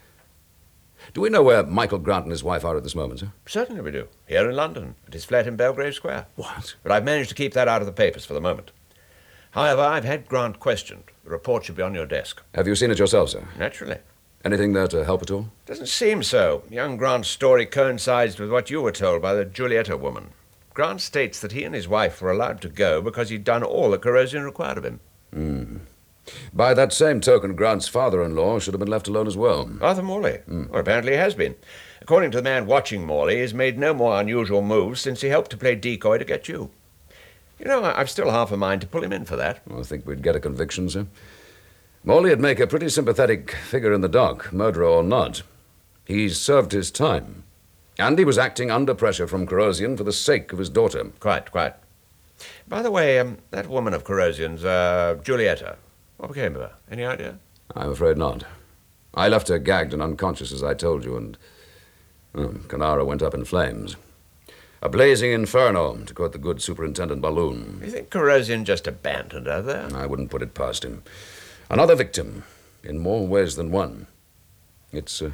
Do 1.13 1.21
we 1.21 1.29
know 1.29 1.43
where 1.43 1.63
Michael 1.63 1.99
Grant 1.99 2.25
and 2.25 2.31
his 2.31 2.43
wife 2.43 2.65
are 2.65 2.75
at 2.75 2.83
this 2.83 2.93
moment, 2.93 3.21
sir? 3.21 3.31
Certainly 3.45 3.83
we 3.83 3.91
do. 3.91 4.09
Here 4.27 4.49
in 4.49 4.55
London, 4.57 4.95
at 5.07 5.13
his 5.13 5.23
flat 5.23 5.47
in 5.47 5.55
Belgrave 5.55 5.95
Square. 5.95 6.25
What? 6.35 6.75
But 6.83 6.91
I've 6.91 7.05
managed 7.05 7.29
to 7.29 7.35
keep 7.35 7.53
that 7.53 7.69
out 7.69 7.81
of 7.81 7.85
the 7.85 7.93
papers 7.93 8.25
for 8.25 8.33
the 8.33 8.41
moment. 8.41 8.71
However, 9.53 9.81
I've 9.81 10.03
had 10.03 10.27
Grant 10.27 10.59
questioned. 10.59 11.03
The 11.23 11.29
report 11.29 11.65
should 11.65 11.75
be 11.75 11.83
on 11.83 11.93
your 11.93 12.07
desk. 12.07 12.41
Have 12.55 12.67
you 12.67 12.73
seen 12.75 12.89
it 12.89 12.97
yourself, 12.97 13.29
sir? 13.29 13.47
Naturally. 13.57 13.97
Anything 14.43 14.73
there 14.73 14.87
to 14.87 15.01
uh, 15.01 15.05
help 15.05 15.21
at 15.21 15.29
all? 15.29 15.49
Doesn't 15.67 15.87
seem 15.87 16.23
so. 16.23 16.63
Young 16.71 16.97
Grant's 16.97 17.29
story 17.29 17.67
coincides 17.67 18.39
with 18.39 18.51
what 18.51 18.71
you 18.71 18.81
were 18.81 18.91
told 18.91 19.21
by 19.21 19.35
the 19.35 19.45
Giulietta 19.45 19.95
woman. 19.95 20.31
Grant 20.73 21.01
states 21.01 21.39
that 21.39 21.51
he 21.51 21.63
and 21.63 21.75
his 21.75 21.87
wife 21.87 22.19
were 22.19 22.31
allowed 22.31 22.61
to 22.61 22.67
go 22.67 22.99
because 22.99 23.29
he'd 23.29 23.43
done 23.43 23.63
all 23.63 23.91
that 23.91 24.01
Corrosian 24.01 24.43
required 24.43 24.79
of 24.79 24.85
him. 24.85 24.99
Hmm. 25.31 25.77
By 26.51 26.73
that 26.73 26.91
same 26.91 27.21
token, 27.21 27.55
Grant's 27.55 27.87
father 27.87 28.23
in 28.23 28.35
law 28.35 28.57
should 28.57 28.73
have 28.73 28.79
been 28.79 28.89
left 28.89 29.07
alone 29.07 29.27
as 29.27 29.37
well. 29.37 29.69
Arthur 29.81 30.01
Morley. 30.01 30.37
Hmm. 30.47 30.65
Well, 30.71 30.81
apparently 30.81 31.11
he 31.11 31.19
has 31.19 31.35
been. 31.35 31.55
According 32.01 32.31
to 32.31 32.37
the 32.37 32.43
man 32.43 32.65
watching 32.65 33.05
Morley, 33.05 33.39
he's 33.39 33.53
made 33.53 33.77
no 33.77 33.93
more 33.93 34.19
unusual 34.19 34.63
moves 34.63 34.99
since 34.99 35.21
he 35.21 35.29
helped 35.29 35.51
to 35.51 35.57
play 35.57 35.75
decoy 35.75 36.17
to 36.17 36.25
get 36.25 36.47
you. 36.47 36.71
You 37.63 37.69
know, 37.69 37.83
I've 37.85 38.09
still 38.09 38.29
half 38.29 38.51
a 38.51 38.57
mind 38.57 38.81
to 38.81 38.87
pull 38.87 39.05
him 39.05 39.13
in 39.13 39.23
for 39.23 39.37
that. 39.37 39.61
I 39.73 39.83
think 39.83 40.05
we'd 40.05 40.21
get 40.21 40.35
a 40.35 40.39
conviction, 40.41 40.89
sir. 40.89 41.07
Morley'd 42.03 42.41
make 42.41 42.59
a 42.59 42.67
pretty 42.67 42.89
sympathetic 42.89 43.51
figure 43.51 43.93
in 43.93 44.01
the 44.01 44.09
dock, 44.09 44.51
murderer 44.51 44.85
or 44.85 45.01
not. 45.01 45.43
He's 46.03 46.37
served 46.37 46.73
his 46.73 46.91
time. 46.91 47.43
And 47.97 48.19
he 48.19 48.25
was 48.25 48.37
acting 48.37 48.69
under 48.69 48.93
pressure 48.93 49.27
from 49.27 49.47
Corrosian 49.47 49.95
for 49.95 50.03
the 50.03 50.11
sake 50.11 50.51
of 50.51 50.59
his 50.59 50.69
daughter. 50.69 51.05
Quite, 51.21 51.51
quite. 51.51 51.75
By 52.67 52.81
the 52.81 52.91
way, 52.91 53.17
um, 53.17 53.37
that 53.51 53.69
woman 53.69 53.93
of 53.93 54.03
Corrosian's, 54.03 54.65
uh, 54.65 55.17
Giulietta, 55.23 55.77
what 56.17 56.33
became 56.33 56.55
of 56.55 56.61
her? 56.63 56.73
Any 56.91 57.05
idea? 57.05 57.39
I'm 57.73 57.91
afraid 57.91 58.17
not. 58.17 58.43
I 59.13 59.29
left 59.29 59.47
her 59.47 59.59
gagged 59.59 59.93
and 59.93 60.01
unconscious, 60.01 60.51
as 60.51 60.63
I 60.63 60.73
told 60.73 61.05
you, 61.05 61.15
and 61.15 61.37
Canara 62.67 63.05
went 63.05 63.21
up 63.21 63.33
in 63.33 63.45
flames. 63.45 63.95
A 64.83 64.89
blazing 64.89 65.31
inferno, 65.31 65.95
to 65.95 66.13
quote 66.13 66.33
the 66.33 66.37
good 66.37 66.61
Superintendent 66.61 67.21
Maloon. 67.21 67.81
You 67.81 67.89
think 67.89 68.09
Corrosian 68.09 68.65
just 68.65 68.85
abandoned 68.85 69.47
her 69.47 69.61
there? 69.61 69.87
I 69.95 70.05
wouldn't 70.05 70.29
put 70.29 70.41
it 70.41 70.53
past 70.53 70.83
him. 70.83 71.03
Another 71.69 71.95
victim, 71.95 72.43
in 72.83 72.99
more 72.99 73.25
ways 73.25 73.55
than 73.55 73.71
one. 73.71 74.07
It's, 74.91 75.21
uh, 75.21 75.31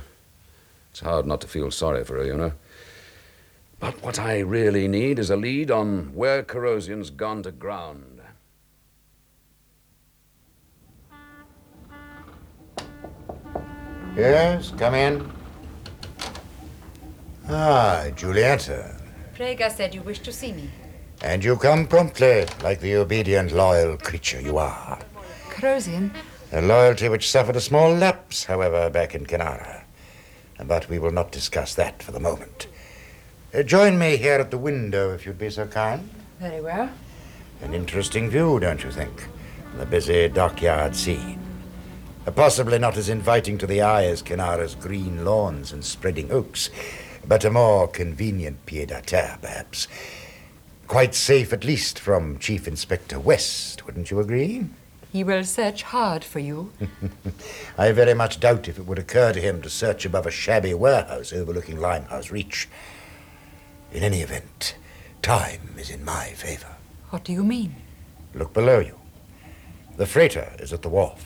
it's 0.92 1.00
hard 1.00 1.26
not 1.26 1.42
to 1.42 1.48
feel 1.48 1.72
sorry 1.72 2.04
for 2.04 2.18
her, 2.18 2.26
you 2.26 2.38
know. 2.38 2.52
But 3.80 4.04
what 4.04 4.20
I 4.20 4.38
really 4.38 4.88
need 4.88 5.18
is 5.18 5.32
a 5.32 5.36
lead 5.36 5.72
on 5.72 6.14
where 6.14 6.44
Corrosian's 6.44 7.10
gone 7.10 7.42
to 7.42 7.52
ground. 7.52 8.22
Yes, 14.16 14.72
come 14.78 14.94
in. 14.94 15.32
Ah, 17.50 18.06
Giulietta. 18.16 18.99
Prega 19.40 19.72
said 19.72 19.96
you 19.96 20.02
wished 20.02 20.26
to 20.26 20.34
see 20.34 20.52
me. 20.52 20.70
And 21.22 21.42
you 21.42 21.56
come 21.56 21.88
promptly, 21.88 22.46
like 22.62 22.82
the 22.82 22.98
obedient, 22.98 23.54
loyal 23.54 23.96
creature 23.96 24.42
you 24.42 24.58
are. 24.58 25.00
Corrosian, 25.50 26.14
A 26.52 26.62
loyalty 26.62 27.08
which 27.08 27.30
suffered 27.30 27.56
a 27.56 27.62
small 27.62 27.96
lapse, 27.96 28.44
however, 28.44 28.90
back 28.90 29.16
in 29.16 29.26
Canara. 29.26 29.84
But 30.66 30.90
we 30.90 31.00
will 31.00 31.14
not 31.14 31.32
discuss 31.32 31.74
that 31.76 32.04
for 32.04 32.12
the 32.12 32.20
moment. 32.20 32.68
Uh, 33.54 33.64
join 33.64 33.98
me 33.98 34.18
here 34.18 34.42
at 34.42 34.52
the 34.52 34.58
window, 34.58 35.14
if 35.14 35.26
you'd 35.26 35.40
be 35.40 35.50
so 35.50 35.68
kind. 35.68 36.10
Very 36.42 36.60
well. 36.60 36.90
An 37.62 37.74
interesting 37.74 38.30
view, 38.30 38.60
don't 38.60 38.84
you 38.84 38.92
think? 38.92 39.26
The 39.78 39.86
busy 39.86 40.28
dockyard 40.28 40.98
scene. 40.98 41.40
Uh, 42.28 42.32
possibly 42.32 42.78
not 42.78 42.98
as 42.98 43.08
inviting 43.08 43.58
to 43.60 43.68
the 43.68 43.84
eye 43.84 44.04
as 44.04 44.22
Canara's 44.22 44.76
green 44.76 45.24
lawns 45.24 45.72
and 45.72 45.86
spreading 45.86 46.30
oaks, 46.30 46.70
but 47.28 47.46
a 47.46 47.50
more 47.50 47.88
convenient 47.88 48.66
pied-à-terre, 48.66 49.38
perhaps. 49.42 49.88
Quite 50.88 51.14
safe, 51.14 51.54
at 51.54 51.64
least, 51.64 52.00
from 52.00 52.40
Chief 52.40 52.68
Inspector 52.68 53.20
West, 53.20 53.86
wouldn't 53.86 54.10
you 54.10 54.20
agree? 54.20 54.66
He 55.12 55.24
will 55.24 55.44
search 55.44 55.84
hard 55.84 56.24
for 56.24 56.40
you. 56.40 56.72
I 57.78 57.92
very 57.92 58.14
much 58.14 58.40
doubt 58.40 58.68
if 58.68 58.78
it 58.78 58.86
would 58.86 59.00
occur 59.00 59.34
to 59.34 59.42
him 59.42 59.62
to 59.62 59.70
search 59.70 60.06
above 60.06 60.28
a 60.28 60.32
shabby 60.32 60.74
warehouse 60.74 61.34
overlooking 61.34 61.80
Limehouse 61.80 62.32
Reach. 62.32 62.68
In 63.92 64.04
any 64.04 64.22
event, 64.22 64.76
time 65.22 65.76
is 65.78 65.90
in 65.90 66.06
my 66.06 66.30
favor. 66.30 66.76
What 67.10 67.24
do 67.24 67.34
you 67.34 67.44
mean? 67.44 67.76
Look 68.36 68.54
below 68.54 68.80
you. 68.80 69.00
The 69.98 70.06
freighter 70.06 70.54
is 70.60 70.72
at 70.74 70.84
the 70.84 70.90
wharf. 70.90 71.26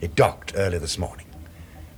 It 0.00 0.16
docked 0.16 0.52
early 0.56 0.78
this 0.78 0.98
morning. 0.98 1.26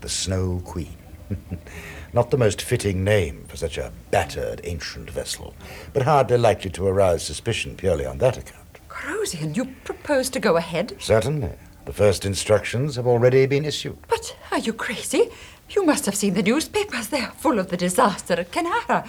The 0.02 0.08
Snow 0.10 0.60
Queen. 0.64 0.96
Not 2.12 2.30
the 2.30 2.38
most 2.38 2.62
fitting 2.62 3.04
name 3.04 3.44
for 3.48 3.56
such 3.56 3.78
a 3.78 3.92
battered 4.10 4.60
ancient 4.64 5.10
vessel, 5.10 5.54
but 5.92 6.02
hardly 6.02 6.38
likely 6.38 6.70
to 6.70 6.86
arouse 6.86 7.22
suspicion 7.22 7.76
purely 7.76 8.06
on 8.06 8.18
that 8.18 8.38
account. 8.38 8.66
Corrosian, 8.88 9.56
you 9.56 9.66
propose 9.84 10.30
to 10.30 10.40
go 10.40 10.56
ahead? 10.56 10.96
Certainly. 10.98 11.52
The 11.84 11.92
first 11.92 12.24
instructions 12.24 12.96
have 12.96 13.06
already 13.06 13.46
been 13.46 13.64
issued. 13.64 13.98
But 14.08 14.36
are 14.50 14.58
you 14.58 14.72
crazy? 14.72 15.30
You 15.70 15.84
must 15.84 16.06
have 16.06 16.14
seen 16.14 16.34
the 16.34 16.42
newspapers. 16.42 17.08
They're 17.08 17.32
full 17.36 17.58
of 17.58 17.68
the 17.68 17.76
disaster 17.76 18.34
at 18.34 18.50
Canara. 18.50 19.06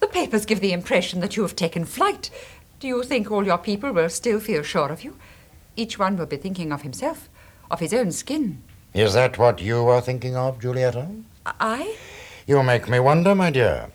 The 0.00 0.06
papers 0.06 0.46
give 0.46 0.60
the 0.60 0.72
impression 0.72 1.20
that 1.20 1.36
you 1.36 1.42
have 1.42 1.56
taken 1.56 1.84
flight. 1.84 2.30
Do 2.78 2.88
you 2.88 3.02
think 3.02 3.30
all 3.30 3.44
your 3.44 3.58
people 3.58 3.92
will 3.92 4.08
still 4.08 4.40
feel 4.40 4.62
sure 4.62 4.90
of 4.90 5.02
you? 5.04 5.16
Each 5.76 5.98
one 5.98 6.16
will 6.16 6.26
be 6.26 6.36
thinking 6.36 6.72
of 6.72 6.82
himself, 6.82 7.28
of 7.70 7.80
his 7.80 7.92
own 7.92 8.12
skin. 8.12 8.62
Is 8.94 9.14
that 9.14 9.38
what 9.38 9.60
you 9.60 9.88
are 9.88 10.00
thinking 10.00 10.36
of, 10.36 10.60
Julietta? 10.60 11.08
I? 11.46 11.96
You 12.46 12.62
make 12.62 12.88
me 12.88 13.00
wonder, 13.00 13.34
my 13.34 13.50
dear. 13.50 13.90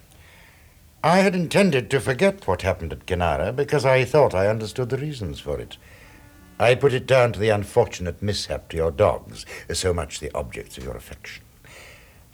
I 1.04 1.20
had 1.20 1.36
intended 1.36 1.90
to 1.92 2.00
forget 2.00 2.48
what 2.48 2.64
happened 2.64 2.92
at 2.92 3.06
Canara 3.06 3.56
because 3.56 3.86
I 3.86 4.06
thought 4.06 4.34
I 4.34 4.48
understood 4.48 4.90
the 4.90 4.98
reasons 4.98 5.40
for 5.40 5.60
it. 5.60 5.78
I 6.60 6.74
put 6.74 6.94
it 6.94 7.06
down 7.06 7.34
to 7.34 7.40
the 7.40 7.50
unfortunate 7.50 8.22
mishap 8.22 8.70
to 8.70 8.78
your 8.78 8.92
dogs, 8.92 9.46
so 9.72 9.94
much 9.94 10.20
the 10.20 10.34
objects 10.34 10.78
of 10.78 10.84
your 10.84 10.96
affection. 10.96 11.44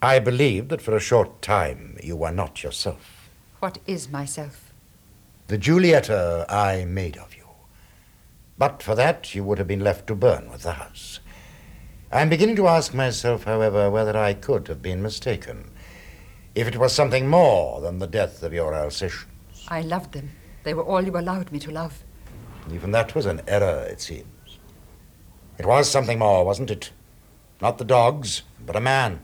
I 0.02 0.20
believed 0.20 0.70
that 0.70 0.82
for 0.82 0.96
a 0.96 1.00
short 1.00 1.42
time 1.42 1.98
you 2.02 2.16
were 2.16 2.32
not 2.32 2.64
yourself. 2.64 3.30
What 3.60 3.80
is 3.88 4.10
myself? 4.10 4.72
The 5.48 5.58
Julietta 5.58 6.46
I 6.50 6.86
made 6.86 7.18
of 7.18 7.36
you. 7.36 7.48
But 8.58 8.84
for 8.84 8.96
that, 8.96 9.34
you 9.34 9.44
would 9.44 9.58
have 9.58 9.68
been 9.68 9.84
left 9.84 10.08
to 10.08 10.16
burn 10.16 10.52
with 10.52 10.64
the 10.64 10.74
house. 10.74 11.20
I'm 12.14 12.28
beginning 12.28 12.58
to 12.58 12.68
ask 12.68 12.94
myself, 12.94 13.46
however, 13.46 13.90
whether 13.90 14.18
I 14.18 14.34
could 14.34 14.68
have 14.68 14.82
been 14.82 15.02
mistaken. 15.02 15.72
If 16.56 16.68
it 16.68 16.76
was 16.76 16.92
something 16.94 17.30
more 17.30 17.80
than 17.80 18.00
the 18.00 18.08
death 18.08 18.44
of 18.44 18.52
your 18.52 18.76
Alsatians. 18.76 19.32
I 19.70 19.80
loved 19.82 20.12
them. 20.12 20.32
They 20.64 20.74
were 20.74 20.84
all 20.84 21.02
you 21.02 21.18
allowed 21.18 21.54
me 21.54 21.60
to 21.60 21.72
love. 21.72 22.04
Even 22.70 22.92
that 22.92 23.16
was 23.16 23.26
an 23.26 23.42
error, 23.48 23.88
it 23.90 24.02
seems. 24.02 24.28
It 25.58 25.66
was 25.66 25.90
something 25.90 26.20
more, 26.20 26.44
wasn't 26.46 26.70
it? 26.70 26.92
Not 27.62 27.78
the 27.78 27.86
dogs, 27.86 28.42
but 28.66 28.76
a 28.76 28.82
man. 28.82 29.22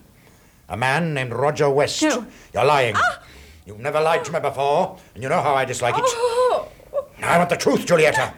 A 0.69 0.78
man 0.78 1.13
named 1.13 1.34
Roger 1.34 1.69
West. 1.69 2.02
No. 2.02 2.26
You're 2.54 2.63
lying. 2.63 2.95
Ah! 2.95 3.21
You've 3.65 3.80
never 3.80 4.00
lied 4.00 4.23
to 4.23 4.32
me 4.32 4.39
before, 4.39 4.97
and 5.13 5.21
you 5.21 5.28
know 5.28 5.41
how 5.41 5.56
I 5.56 5.65
dislike 5.65 5.95
it. 5.97 6.06
Now 7.19 7.32
I 7.34 7.38
want 7.38 7.50
the 7.50 7.58
truth, 7.58 7.86
Julietta. 7.86 8.34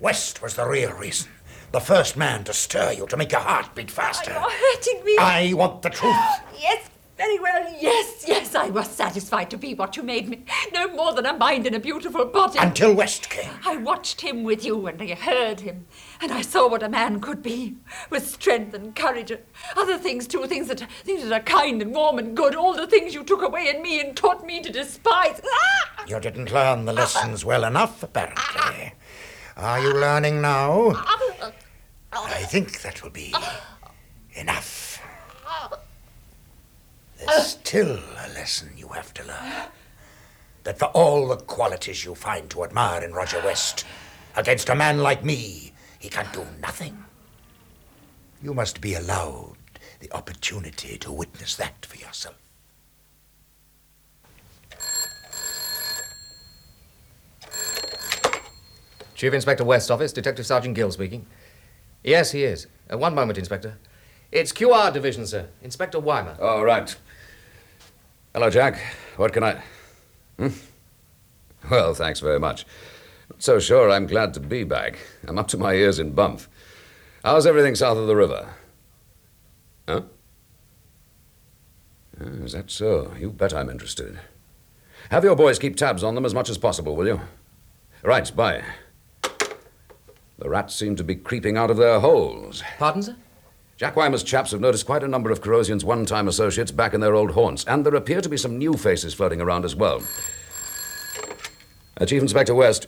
West 0.00 0.40
was 0.40 0.54
the 0.54 0.66
real 0.66 0.92
reason. 0.92 1.28
The 1.72 1.80
first 1.80 2.16
man 2.16 2.42
to 2.44 2.52
stir 2.52 2.92
you, 2.92 3.06
to 3.06 3.16
make 3.16 3.30
your 3.30 3.40
heart 3.40 3.74
beat 3.76 3.92
faster. 3.92 4.32
You're 4.32 4.40
hurting 4.50 5.04
me. 5.04 5.16
I 5.18 5.52
want 5.54 5.82
the 5.82 5.90
truth. 5.90 6.16
Yes, 6.60 6.90
very 7.16 7.38
well. 7.38 7.74
Yes, 7.80 8.24
yes, 8.28 8.54
I 8.54 8.68
was 8.68 8.86
satisfied 8.90 9.50
to 9.50 9.56
be 9.56 9.72
what 9.74 9.96
you 9.96 10.02
made 10.02 10.28
me. 10.28 10.44
No 10.74 10.88
more 10.88 11.14
than 11.14 11.24
a 11.24 11.32
mind 11.32 11.66
in 11.66 11.74
a 11.74 11.78
beautiful 11.80 12.26
body. 12.26 12.58
Until 12.58 12.92
West 12.94 13.30
came. 13.30 13.50
I 13.64 13.76
watched 13.76 14.20
him 14.20 14.42
with 14.42 14.62
you 14.64 14.86
and 14.86 15.00
I 15.00 15.14
heard 15.14 15.60
him. 15.60 15.86
And 16.20 16.32
I 16.32 16.42
saw 16.42 16.68
what 16.68 16.82
a 16.82 16.88
man 16.88 17.20
could 17.20 17.42
be 17.42 17.76
with 18.10 18.26
strength 18.26 18.74
and 18.74 18.94
courage 18.94 19.30
and 19.30 19.40
other 19.76 19.96
things 19.96 20.26
too, 20.26 20.46
things 20.46 20.68
that 20.68 20.86
things 21.04 21.22
that 21.22 21.32
are 21.32 21.44
kind 21.44 21.80
and 21.80 21.94
warm 21.94 22.18
and 22.18 22.36
good, 22.36 22.54
all 22.54 22.74
the 22.74 22.86
things 22.86 23.14
you 23.14 23.24
took 23.24 23.42
away 23.42 23.68
in 23.68 23.80
me 23.80 24.00
and 24.00 24.16
taught 24.16 24.44
me 24.44 24.60
to 24.60 24.70
despise. 24.70 25.40
Ah! 25.44 26.04
You 26.06 26.20
didn't 26.20 26.52
learn 26.52 26.84
the 26.84 26.92
lessons 26.92 27.44
well 27.44 27.64
enough, 27.64 28.02
apparently. 28.02 28.92
Are 29.56 29.80
you 29.80 29.92
learning 29.94 30.40
now? 30.40 31.04
I 32.12 32.42
think 32.42 32.82
that 32.82 33.02
will 33.02 33.10
be 33.10 33.34
enough. 34.34 35.02
There's 37.18 37.46
still 37.58 37.98
a 37.98 38.28
lesson 38.34 38.70
you 38.76 38.88
have 38.88 39.14
to 39.14 39.24
learn. 39.24 39.52
That 40.64 40.78
for 40.78 40.86
all 40.86 41.28
the 41.28 41.36
qualities 41.36 42.04
you 42.04 42.14
find 42.14 42.50
to 42.50 42.64
admire 42.64 43.02
in 43.02 43.12
Roger 43.12 43.40
West, 43.44 43.84
against 44.36 44.68
a 44.68 44.74
man 44.74 44.98
like 44.98 45.24
me, 45.24 45.72
he 45.98 46.08
can 46.08 46.26
do 46.32 46.44
nothing. 46.60 47.04
You 48.42 48.54
must 48.54 48.80
be 48.80 48.94
allowed 48.94 49.56
the 50.00 50.12
opportunity 50.12 50.98
to 50.98 51.12
witness 51.12 51.56
that 51.56 51.84
for 51.86 51.96
yourself. 51.96 52.36
Chief 59.14 59.34
Inspector 59.34 59.62
West 59.62 59.90
office, 59.90 60.12
Detective 60.14 60.46
Sergeant 60.46 60.74
Gill 60.74 60.90
speaking. 60.90 61.26
Yes, 62.02 62.32
he 62.32 62.44
is. 62.44 62.66
Uh, 62.92 62.98
one 62.98 63.14
moment, 63.14 63.38
Inspector. 63.38 63.76
It's 64.32 64.52
QR 64.52 64.92
division, 64.92 65.26
sir. 65.26 65.48
Inspector 65.62 65.98
Weimer. 65.98 66.36
All 66.40 66.64
right. 66.64 66.94
Hello, 68.32 68.48
Jack. 68.48 68.80
What 69.16 69.32
can 69.32 69.42
I. 69.42 69.62
Hmm? 70.38 70.48
Well, 71.70 71.94
thanks 71.94 72.20
very 72.20 72.38
much. 72.38 72.64
Not 73.28 73.42
so 73.42 73.58
sure 73.58 73.90
I'm 73.90 74.06
glad 74.06 74.32
to 74.34 74.40
be 74.40 74.64
back. 74.64 74.98
I'm 75.26 75.38
up 75.38 75.48
to 75.48 75.58
my 75.58 75.74
ears 75.74 75.98
in 75.98 76.12
bump. 76.12 76.40
How's 77.24 77.46
everything 77.46 77.74
south 77.74 77.98
of 77.98 78.06
the 78.06 78.16
river? 78.16 78.48
Huh? 79.88 80.02
Ah, 82.20 82.24
Is 82.44 82.52
that 82.52 82.70
so? 82.70 83.12
You 83.18 83.30
bet 83.30 83.52
I'm 83.52 83.68
interested. 83.68 84.18
Have 85.10 85.24
your 85.24 85.36
boys 85.36 85.58
keep 85.58 85.76
tabs 85.76 86.02
on 86.04 86.14
them 86.14 86.24
as 86.24 86.32
much 86.34 86.48
as 86.48 86.56
possible, 86.56 86.96
will 86.96 87.06
you? 87.06 87.20
Right, 88.02 88.34
bye. 88.34 88.62
The 90.40 90.48
rats 90.48 90.74
seem 90.74 90.96
to 90.96 91.04
be 91.04 91.14
creeping 91.16 91.58
out 91.58 91.70
of 91.70 91.76
their 91.76 92.00
holes. 92.00 92.62
Pardon, 92.78 93.02
sir? 93.02 93.16
Jack 93.76 93.94
Weimer's 93.94 94.22
chaps 94.22 94.50
have 94.52 94.60
noticed 94.60 94.86
quite 94.86 95.02
a 95.02 95.08
number 95.08 95.30
of 95.30 95.42
Corrosian's 95.42 95.84
one 95.84 96.06
time 96.06 96.28
associates 96.28 96.70
back 96.70 96.94
in 96.94 97.00
their 97.00 97.14
old 97.14 97.32
haunts, 97.32 97.64
and 97.66 97.84
there 97.84 97.94
appear 97.94 98.22
to 98.22 98.28
be 98.28 98.38
some 98.38 98.56
new 98.56 98.74
faces 98.74 99.12
floating 99.12 99.40
around 99.40 99.66
as 99.66 99.76
well. 99.76 100.02
Uh, 102.00 102.06
Chief 102.06 102.22
Inspector 102.22 102.54
West. 102.54 102.86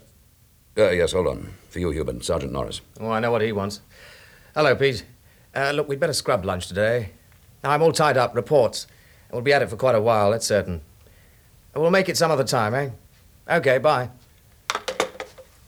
Uh, 0.77 0.91
yes, 0.91 1.13
hold 1.13 1.27
on. 1.27 1.53
For 1.69 1.79
you, 1.79 1.91
Hubert. 1.91 2.25
Sergeant 2.25 2.53
Norris. 2.53 2.81
Oh, 2.99 3.11
I 3.11 3.21
know 3.21 3.31
what 3.31 3.43
he 3.43 3.53
wants. 3.53 3.83
Hello, 4.55 4.75
Pete. 4.75 5.05
Uh, 5.55 5.73
look, 5.73 5.89
we'd 5.89 6.01
better 6.01 6.15
scrub 6.15 6.47
lunch 6.47 6.69
today. 6.69 7.11
Now, 7.63 7.73
I'm 7.73 7.83
all 7.83 7.93
tied 7.93 8.17
up, 8.17 8.35
reports. 8.35 8.87
We'll 9.31 9.43
be 9.43 9.53
at 9.53 9.61
it 9.61 9.69
for 9.69 9.77
quite 9.77 9.95
a 9.95 10.01
while, 10.01 10.31
that's 10.31 10.47
certain. 10.47 10.81
We'll 11.75 11.91
make 11.91 12.09
it 12.09 12.17
some 12.17 12.31
other 12.31 12.45
time, 12.45 12.75
eh? 12.75 12.91
Okay, 13.49 13.77
bye. 13.77 14.09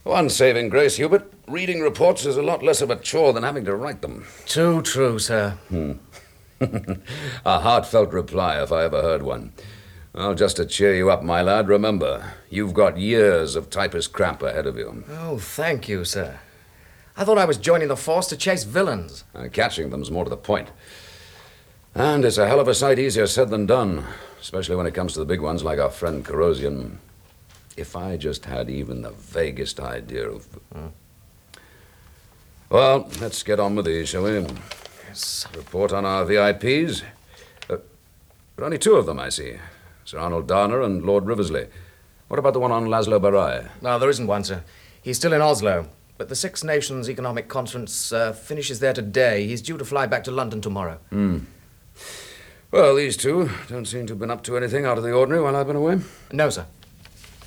One 0.02 0.30
saving 0.30 0.70
grace, 0.70 0.96
Hubert. 0.96 1.33
Reading 1.46 1.80
reports 1.80 2.24
is 2.24 2.36
a 2.38 2.42
lot 2.42 2.62
less 2.62 2.80
of 2.80 2.90
a 2.90 2.96
chore 2.96 3.32
than 3.34 3.42
having 3.42 3.66
to 3.66 3.76
write 3.76 4.00
them. 4.00 4.24
Too 4.46 4.80
true, 4.80 5.18
sir. 5.18 5.58
a 6.60 7.60
heartfelt 7.60 8.12
reply, 8.12 8.62
if 8.62 8.72
I 8.72 8.84
ever 8.84 9.02
heard 9.02 9.22
one. 9.22 9.52
Well, 10.14 10.34
just 10.34 10.56
to 10.56 10.64
cheer 10.64 10.94
you 10.94 11.10
up, 11.10 11.22
my 11.22 11.42
lad, 11.42 11.68
remember, 11.68 12.32
you've 12.48 12.72
got 12.72 12.96
years 12.96 13.56
of 13.56 13.68
typist 13.68 14.12
cramp 14.12 14.42
ahead 14.42 14.66
of 14.66 14.78
you. 14.78 15.04
Oh, 15.10 15.38
thank 15.38 15.88
you, 15.88 16.04
sir. 16.04 16.38
I 17.16 17.24
thought 17.24 17.38
I 17.38 17.44
was 17.44 17.58
joining 17.58 17.88
the 17.88 17.96
force 17.96 18.26
to 18.28 18.36
chase 18.36 18.64
villains. 18.64 19.24
Uh, 19.34 19.48
catching 19.52 19.90
them's 19.90 20.10
more 20.10 20.24
to 20.24 20.30
the 20.30 20.36
point. 20.36 20.70
And 21.94 22.24
it's 22.24 22.38
a 22.38 22.48
hell 22.48 22.58
of 22.58 22.68
a 22.68 22.74
sight 22.74 22.98
easier 22.98 23.26
said 23.26 23.50
than 23.50 23.66
done, 23.66 24.04
especially 24.40 24.76
when 24.76 24.86
it 24.86 24.94
comes 24.94 25.12
to 25.12 25.18
the 25.18 25.24
big 25.24 25.40
ones 25.40 25.62
like 25.62 25.78
our 25.78 25.90
friend 25.90 26.24
Corrosian. 26.24 26.96
If 27.76 27.94
I 27.94 28.16
just 28.16 28.46
had 28.46 28.70
even 28.70 29.02
the 29.02 29.10
vaguest 29.10 29.78
idea 29.78 30.28
of. 30.30 30.46
Well, 32.74 33.08
let's 33.20 33.44
get 33.44 33.60
on 33.60 33.76
with 33.76 33.86
these, 33.86 34.08
shall 34.08 34.24
we? 34.24 34.44
Yes. 35.06 35.46
Report 35.54 35.92
on 35.92 36.04
our 36.04 36.24
VIPs. 36.24 37.04
Uh, 37.70 37.76
there 37.76 37.78
are 38.58 38.64
only 38.64 38.78
two 38.78 38.96
of 38.96 39.06
them, 39.06 39.20
I 39.20 39.28
see 39.28 39.58
Sir 40.04 40.18
Arnold 40.18 40.48
Darner 40.48 40.82
and 40.82 41.04
Lord 41.04 41.24
Riversley. 41.24 41.68
What 42.26 42.40
about 42.40 42.52
the 42.52 42.58
one 42.58 42.72
on 42.72 42.86
Laszlo 42.86 43.20
Barai? 43.20 43.68
No, 43.80 43.96
there 44.00 44.10
isn't 44.10 44.26
one, 44.26 44.42
sir. 44.42 44.64
He's 45.00 45.16
still 45.16 45.32
in 45.32 45.40
Oslo. 45.40 45.86
But 46.18 46.28
the 46.28 46.34
Six 46.34 46.64
Nations 46.64 47.08
Economic 47.08 47.46
Conference 47.46 48.10
uh, 48.10 48.32
finishes 48.32 48.80
there 48.80 48.92
today. 48.92 49.46
He's 49.46 49.62
due 49.62 49.78
to 49.78 49.84
fly 49.84 50.08
back 50.08 50.24
to 50.24 50.32
London 50.32 50.60
tomorrow. 50.60 50.98
Hmm. 51.10 51.38
Well, 52.72 52.96
these 52.96 53.16
two 53.16 53.50
don't 53.68 53.86
seem 53.86 54.08
to 54.08 54.14
have 54.14 54.18
been 54.18 54.32
up 54.32 54.42
to 54.42 54.56
anything 54.56 54.84
out 54.84 54.98
of 54.98 55.04
the 55.04 55.12
ordinary 55.12 55.40
while 55.40 55.54
I've 55.54 55.68
been 55.68 55.76
away. 55.76 56.00
No, 56.32 56.50
sir. 56.50 56.66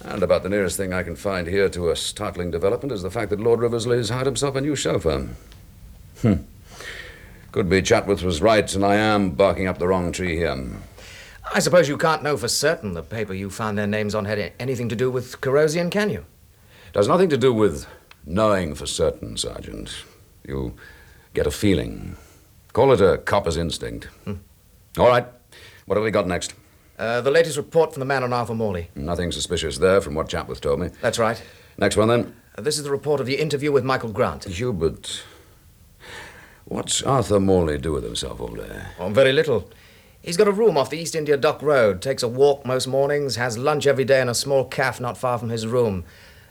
And 0.04 0.24
about 0.24 0.44
the 0.44 0.50
nearest 0.50 0.78
thing 0.78 0.94
I 0.94 1.04
can 1.04 1.16
find 1.16 1.48
here 1.48 1.70
to 1.70 1.90
a 1.90 1.96
startling 1.96 2.52
development 2.52 2.92
is 2.92 3.02
the 3.02 3.12
fact 3.12 3.30
that 3.32 3.40
Lord 3.40 3.60
Riversley's 3.60 4.10
hired 4.10 4.26
himself 4.26 4.56
a 4.56 4.62
new 4.62 4.76
chauffeur. 4.76 5.30
Hmm. 6.22 6.34
Could 7.52 7.70
be 7.70 7.82
Chatworth 7.82 8.24
was 8.24 8.42
right, 8.42 8.74
and 8.76 8.86
I 8.86 8.96
am 8.96 9.32
barking 9.32 9.68
up 9.68 9.80
the 9.80 9.88
wrong 9.88 10.12
tree 10.12 10.38
here. 10.38 10.56
I 11.54 11.60
suppose 11.60 11.88
you 11.88 11.98
can't 11.98 12.24
know 12.24 12.38
for 12.38 12.48
certain 12.48 12.94
the 12.94 13.02
paper 13.02 13.34
you 13.34 13.50
found 13.50 13.78
their 13.78 13.88
names 13.88 14.14
on 14.14 14.26
had 14.26 14.54
anything 14.60 14.90
to 14.90 14.96
do 14.96 15.10
with 15.10 15.42
Corrosian, 15.42 15.90
can 15.90 16.10
you? 16.10 16.26
It 16.90 16.96
has 16.96 17.08
nothing 17.08 17.30
to 17.30 17.38
do 17.38 17.54
with 17.54 17.88
knowing 18.26 18.76
for 18.76 18.86
certain, 18.86 19.38
Sergeant. 19.38 20.04
You 20.46 20.74
get 21.34 21.48
a 21.48 21.52
feeling. 21.52 22.18
Call 22.74 22.92
it 22.92 23.02
a 23.02 23.18
copper's 23.18 23.58
instinct. 23.58 24.06
Hmm. 24.26 24.34
All 24.98 25.08
right. 25.08 25.26
What 25.86 25.96
have 25.96 26.04
we 26.04 26.12
got 26.12 26.28
next? 26.28 26.54
Uh, 26.98 27.22
the 27.22 27.30
latest 27.30 27.58
report 27.58 27.94
from 27.94 28.00
the 28.00 28.06
man 28.06 28.24
on 28.24 28.34
Arthur 28.34 28.56
Morley. 28.56 28.90
Nothing 28.96 29.32
suspicious 29.32 29.78
there 29.78 30.02
from 30.02 30.16
what 30.16 30.30
Chatworth 30.30 30.62
told 30.62 30.80
me. 30.80 30.90
That's 31.02 31.20
right. 31.20 31.42
Next 31.78 31.96
one, 31.96 32.08
then. 32.08 32.36
Uh, 32.58 32.62
this 32.62 32.78
is 32.78 32.84
the 32.84 32.92
report 32.92 33.20
of 33.20 33.28
the 33.28 33.36
interview 33.36 33.72
with 33.72 33.84
Michael 33.84 34.12
Grant. 34.12 34.46
Hubert. 34.46 35.24
What's 36.66 37.04
Arthur 37.04 37.40
Morley 37.40 37.78
do 37.78 37.94
with 37.94 38.04
himself 38.04 38.42
all 38.42 38.48
day? 38.48 38.82
Oh, 39.00 39.10
very 39.10 39.32
little. 39.32 39.70
He's 40.24 40.38
got 40.38 40.48
a 40.48 40.52
room 40.52 40.76
off 40.76 40.90
the 40.90 40.98
East 40.98 41.16
India 41.16 41.38
Dock 41.38 41.62
Road, 41.62 42.02
takes 42.02 42.24
a 42.24 42.28
walk 42.28 42.66
most 42.66 42.88
mornings, 42.88 43.36
has 43.36 43.58
lunch 43.58 43.86
every 43.86 44.04
day 44.04 44.20
in 44.20 44.28
a 44.28 44.34
small 44.34 44.66
cafe 44.66 45.02
not 45.02 45.18
far 45.18 45.38
from 45.38 45.50
his 45.50 45.68
room, 45.68 46.04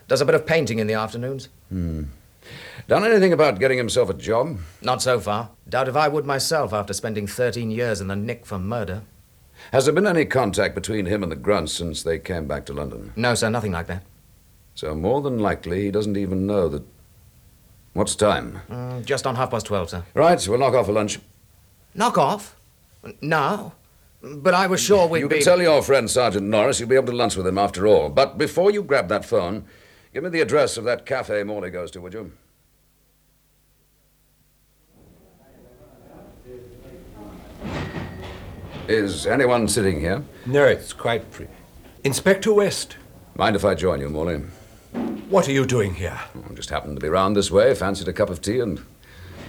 does 0.08 0.20
a 0.20 0.24
bit 0.24 0.34
of 0.34 0.46
painting 0.46 0.78
in 0.78 0.86
the 0.86 0.94
afternoons. 0.94 1.48
Hmm. 1.68 2.04
Done 2.88 3.04
anything 3.04 3.32
about 3.32 3.58
getting 3.58 3.76
himself 3.76 4.08
a 4.08 4.14
job? 4.14 4.58
Not 4.80 5.02
so 5.02 5.18
far. 5.18 5.50
Doubt 5.68 5.88
if 5.88 5.96
I 5.96 6.06
would 6.06 6.24
myself 6.24 6.72
after 6.72 6.94
spending 6.94 7.26
13 7.26 7.72
years 7.72 8.00
in 8.00 8.06
the 8.06 8.14
nick 8.14 8.46
for 8.46 8.58
murder. 8.58 9.02
Has 9.72 9.84
there 9.84 9.94
been 9.94 10.06
any 10.06 10.24
contact 10.24 10.74
between 10.74 11.06
him 11.06 11.22
and 11.22 11.30
the 11.30 11.36
Grants 11.36 11.72
since 11.72 12.02
they 12.02 12.18
came 12.18 12.46
back 12.46 12.64
to 12.66 12.72
London? 12.72 13.12
No, 13.16 13.34
sir, 13.34 13.50
nothing 13.50 13.72
like 13.72 13.86
that. 13.88 14.02
So 14.74 14.94
more 14.94 15.20
than 15.20 15.38
likely 15.38 15.82
he 15.84 15.90
doesn't 15.90 16.16
even 16.16 16.46
know 16.46 16.68
that. 16.68 16.82
What's 17.94 18.14
time? 18.14 18.60
Mm, 18.68 19.04
just 19.06 19.26
on 19.26 19.36
half 19.36 19.50
past 19.50 19.66
12, 19.66 19.90
sir. 19.90 20.04
Right, 20.14 20.38
so 20.40 20.50
we'll 20.50 20.60
knock 20.60 20.74
off 20.74 20.86
for 20.86 20.92
lunch. 20.92 21.18
Knock 21.94 22.18
off? 22.18 22.56
Now? 23.22 23.72
But 24.22 24.52
I 24.54 24.66
was 24.66 24.80
sure 24.82 25.06
we'd 25.08 25.20
You 25.20 25.28
be. 25.28 25.36
can 25.36 25.44
tell 25.44 25.62
your 25.62 25.82
friend 25.82 26.10
Sergeant 26.10 26.46
Norris 26.46 26.78
you'll 26.78 26.88
be 26.90 26.94
able 26.96 27.06
to 27.06 27.16
lunch 27.16 27.36
with 27.36 27.46
him 27.46 27.56
after 27.58 27.86
all. 27.86 28.10
But 28.10 28.36
before 28.36 28.70
you 28.70 28.82
grab 28.82 29.08
that 29.08 29.24
phone, 29.24 29.64
give 30.12 30.24
me 30.24 30.28
the 30.30 30.40
address 30.42 30.76
of 30.76 30.84
that 30.84 31.06
cafe 31.06 31.42
Morley 31.42 31.70
goes 31.70 31.90
to, 31.92 32.00
would 32.02 32.12
you? 32.12 32.32
Is 38.88 39.26
anyone 39.26 39.66
sitting 39.66 39.98
here? 39.98 40.22
No, 40.46 40.64
it's 40.64 40.92
quite 40.92 41.24
free. 41.32 41.48
Inspector 42.04 42.52
West. 42.52 42.96
Mind 43.34 43.56
if 43.56 43.64
I 43.64 43.74
join 43.74 44.00
you, 44.00 44.08
Morley? 44.08 44.36
What 45.28 45.48
are 45.48 45.52
you 45.52 45.66
doing 45.66 45.94
here? 45.94 46.16
I 46.48 46.54
just 46.54 46.70
happened 46.70 46.96
to 46.96 47.00
be 47.00 47.08
round 47.08 47.36
this 47.36 47.50
way, 47.50 47.74
fancied 47.74 48.06
a 48.06 48.12
cup 48.12 48.30
of 48.30 48.40
tea, 48.40 48.60
and 48.60 48.80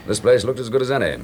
this 0.08 0.20
place 0.20 0.44
looked 0.44 0.60
as 0.60 0.70
good 0.70 0.82
as 0.82 0.90
any. 0.90 1.24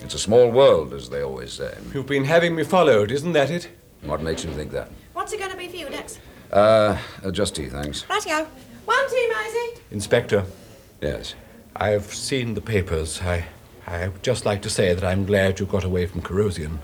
It's 0.00 0.14
a 0.14 0.18
small 0.18 0.50
world, 0.50 0.92
as 0.92 1.08
they 1.08 1.22
always 1.22 1.52
say. 1.52 1.72
You've 1.94 2.06
been 2.06 2.24
having 2.24 2.56
me 2.56 2.64
followed, 2.64 3.12
isn't 3.12 3.32
that 3.32 3.48
it? 3.50 3.68
What 4.02 4.22
makes 4.22 4.42
you 4.42 4.50
think 4.50 4.72
that? 4.72 4.90
What's 5.12 5.32
it 5.32 5.38
going 5.38 5.52
to 5.52 5.56
be 5.56 5.68
for 5.68 5.76
you, 5.76 5.88
Dex? 5.88 6.18
Uh, 6.52 6.98
uh, 7.22 7.30
just 7.30 7.54
tea, 7.54 7.68
thanks. 7.68 8.02
Rightio. 8.04 8.44
One 8.86 9.08
tea, 9.08 9.28
Maisie. 9.32 9.82
Inspector. 9.92 10.44
Yes. 11.00 11.34
I've 11.76 12.12
seen 12.12 12.54
the 12.54 12.60
papers. 12.60 13.22
I, 13.22 13.44
I 13.86 14.08
would 14.08 14.22
just 14.24 14.44
like 14.44 14.62
to 14.62 14.70
say 14.70 14.94
that 14.94 15.04
I'm 15.04 15.26
glad 15.26 15.60
you 15.60 15.66
got 15.66 15.84
away 15.84 16.06
from 16.06 16.22
Corrosian. 16.22 16.78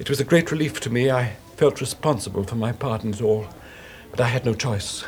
It 0.00 0.08
was 0.08 0.18
a 0.18 0.24
great 0.24 0.50
relief 0.50 0.80
to 0.80 0.90
me. 0.90 1.10
I 1.10 1.36
felt 1.56 1.82
responsible 1.82 2.42
for 2.42 2.56
my 2.56 2.72
part 2.72 3.04
in 3.04 3.10
it 3.10 3.20
all, 3.20 3.46
but 4.10 4.18
I 4.18 4.28
had 4.28 4.46
no 4.46 4.54
choice. 4.54 5.04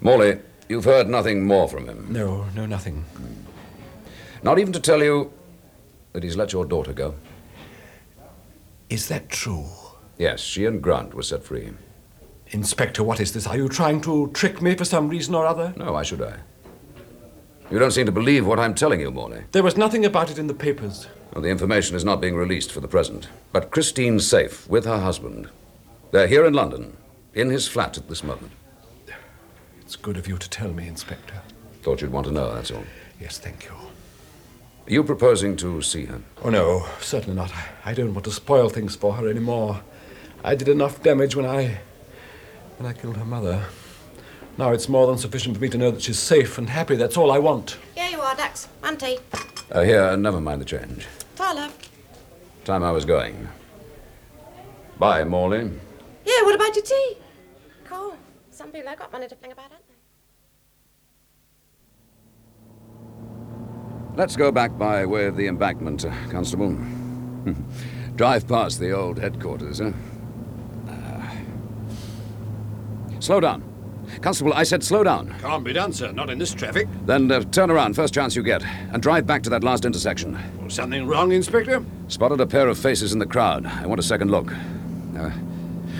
Morley, 0.00 0.38
you've 0.70 0.86
heard 0.86 1.06
nothing 1.06 1.44
more 1.44 1.68
from 1.68 1.86
him. 1.86 2.06
No, 2.10 2.46
no, 2.54 2.64
nothing. 2.64 3.02
Hmm. 3.14 4.42
Not 4.42 4.58
even 4.58 4.72
to 4.72 4.80
tell 4.80 5.02
you 5.02 5.30
that 6.14 6.22
he's 6.22 6.34
let 6.34 6.50
your 6.54 6.64
daughter 6.64 6.94
go. 6.94 7.14
Is 8.88 9.08
that 9.08 9.28
true? 9.28 9.66
Yes, 10.16 10.40
she 10.40 10.64
and 10.64 10.82
Grant 10.82 11.12
were 11.12 11.22
set 11.22 11.44
free. 11.44 11.70
Inspector, 12.52 13.02
what 13.02 13.20
is 13.20 13.34
this? 13.34 13.46
Are 13.46 13.56
you 13.58 13.68
trying 13.68 14.00
to 14.00 14.30
trick 14.32 14.62
me 14.62 14.74
for 14.74 14.86
some 14.86 15.10
reason 15.10 15.34
or 15.34 15.44
other? 15.44 15.74
No, 15.76 15.92
why 15.92 16.04
should 16.04 16.22
I? 16.22 16.36
You 17.72 17.78
don't 17.78 17.90
seem 17.90 18.04
to 18.04 18.12
believe 18.12 18.46
what 18.46 18.58
I'm 18.58 18.74
telling 18.74 19.00
you, 19.00 19.10
Morley. 19.10 19.44
There 19.52 19.62
was 19.62 19.78
nothing 19.78 20.04
about 20.04 20.30
it 20.30 20.38
in 20.38 20.46
the 20.46 20.52
papers. 20.52 21.08
Well, 21.32 21.40
the 21.40 21.48
information 21.48 21.96
is 21.96 22.04
not 22.04 22.20
being 22.20 22.36
released 22.36 22.70
for 22.70 22.80
the 22.80 22.86
present. 22.86 23.28
But 23.50 23.70
Christine's 23.70 24.26
safe 24.26 24.68
with 24.68 24.84
her 24.84 24.98
husband. 24.98 25.48
They're 26.10 26.26
here 26.26 26.44
in 26.44 26.52
London, 26.52 26.98
in 27.32 27.48
his 27.48 27.66
flat 27.66 27.96
at 27.96 28.10
this 28.10 28.22
moment. 28.22 28.52
It's 29.80 29.96
good 29.96 30.18
of 30.18 30.28
you 30.28 30.36
to 30.36 30.50
tell 30.50 30.70
me, 30.70 30.86
Inspector. 30.86 31.32
Thought 31.80 32.02
you'd 32.02 32.12
want 32.12 32.26
to 32.26 32.32
know, 32.32 32.54
that's 32.54 32.70
all. 32.70 32.84
Yes, 33.18 33.38
thank 33.38 33.64
you. 33.64 33.72
Are 33.72 34.92
you 34.92 35.02
proposing 35.02 35.56
to 35.56 35.80
see 35.80 36.04
her? 36.04 36.20
Oh, 36.44 36.50
no, 36.50 36.86
certainly 37.00 37.34
not. 37.36 37.54
I, 37.54 37.64
I 37.86 37.94
don't 37.94 38.12
want 38.12 38.26
to 38.26 38.32
spoil 38.32 38.68
things 38.68 38.96
for 38.96 39.14
her 39.14 39.26
anymore. 39.26 39.80
I 40.44 40.56
did 40.56 40.68
enough 40.68 41.02
damage 41.02 41.36
when 41.36 41.46
I. 41.46 41.80
when 42.76 42.86
I 42.86 42.92
killed 42.92 43.16
her 43.16 43.24
mother. 43.24 43.64
Now 44.58 44.72
it's 44.72 44.88
more 44.88 45.06
than 45.06 45.16
sufficient 45.16 45.56
for 45.56 45.62
me 45.62 45.68
to 45.70 45.78
know 45.78 45.90
that 45.90 46.02
she's 46.02 46.18
safe 46.18 46.58
and 46.58 46.68
happy. 46.68 46.96
That's 46.96 47.16
all 47.16 47.32
I 47.32 47.38
want. 47.38 47.78
Here 47.94 48.10
you 48.10 48.20
are, 48.20 48.34
Dex. 48.36 48.66
One 48.80 48.98
tea. 48.98 49.18
Uh, 49.70 49.82
here, 49.82 50.16
never 50.16 50.40
mind 50.40 50.60
the 50.60 50.66
change. 50.66 51.06
Tyler. 51.36 51.70
Time 52.64 52.82
I 52.82 52.92
was 52.92 53.04
going. 53.04 53.48
Bye, 54.98 55.24
Morley. 55.24 55.70
Yeah, 56.24 56.42
what 56.42 56.54
about 56.54 56.76
your 56.76 56.84
tea? 56.84 57.16
Cool. 57.84 58.14
Some 58.50 58.70
people 58.70 58.88
have 58.90 58.98
got 58.98 59.10
money 59.10 59.26
to 59.26 59.34
fling 59.34 59.52
about, 59.52 59.70
haven't 59.70 59.80
they? 59.88 59.94
Let's 64.14 64.36
go 64.36 64.52
back 64.52 64.76
by 64.76 65.06
way 65.06 65.24
of 65.24 65.36
the 65.36 65.46
embankment, 65.46 66.04
uh, 66.04 66.12
Constable. 66.30 66.78
Drive 68.16 68.46
past 68.46 68.78
the 68.78 68.92
old 68.92 69.18
headquarters, 69.18 69.78
huh? 69.78 69.92
Uh, 70.86 71.30
slow 73.20 73.40
down. 73.40 73.71
Constable, 74.20 74.52
I 74.54 74.62
said 74.62 74.84
slow 74.84 75.02
down. 75.02 75.34
Can't 75.40 75.64
be 75.64 75.72
done, 75.72 75.92
sir. 75.92 76.12
Not 76.12 76.30
in 76.30 76.38
this 76.38 76.54
traffic. 76.54 76.86
Then 77.06 77.30
uh, 77.30 77.40
turn 77.44 77.70
around, 77.70 77.94
first 77.94 78.14
chance 78.14 78.36
you 78.36 78.42
get, 78.42 78.62
and 78.64 79.02
drive 79.02 79.26
back 79.26 79.42
to 79.44 79.50
that 79.50 79.64
last 79.64 79.84
intersection. 79.84 80.38
Something 80.68 81.06
wrong, 81.06 81.32
Inspector? 81.32 81.84
Spotted 82.08 82.40
a 82.40 82.46
pair 82.46 82.68
of 82.68 82.78
faces 82.78 83.12
in 83.12 83.18
the 83.18 83.26
crowd. 83.26 83.66
I 83.66 83.86
want 83.86 83.98
a 84.00 84.02
second 84.02 84.30
look. 84.30 84.52
Uh, 85.16 85.30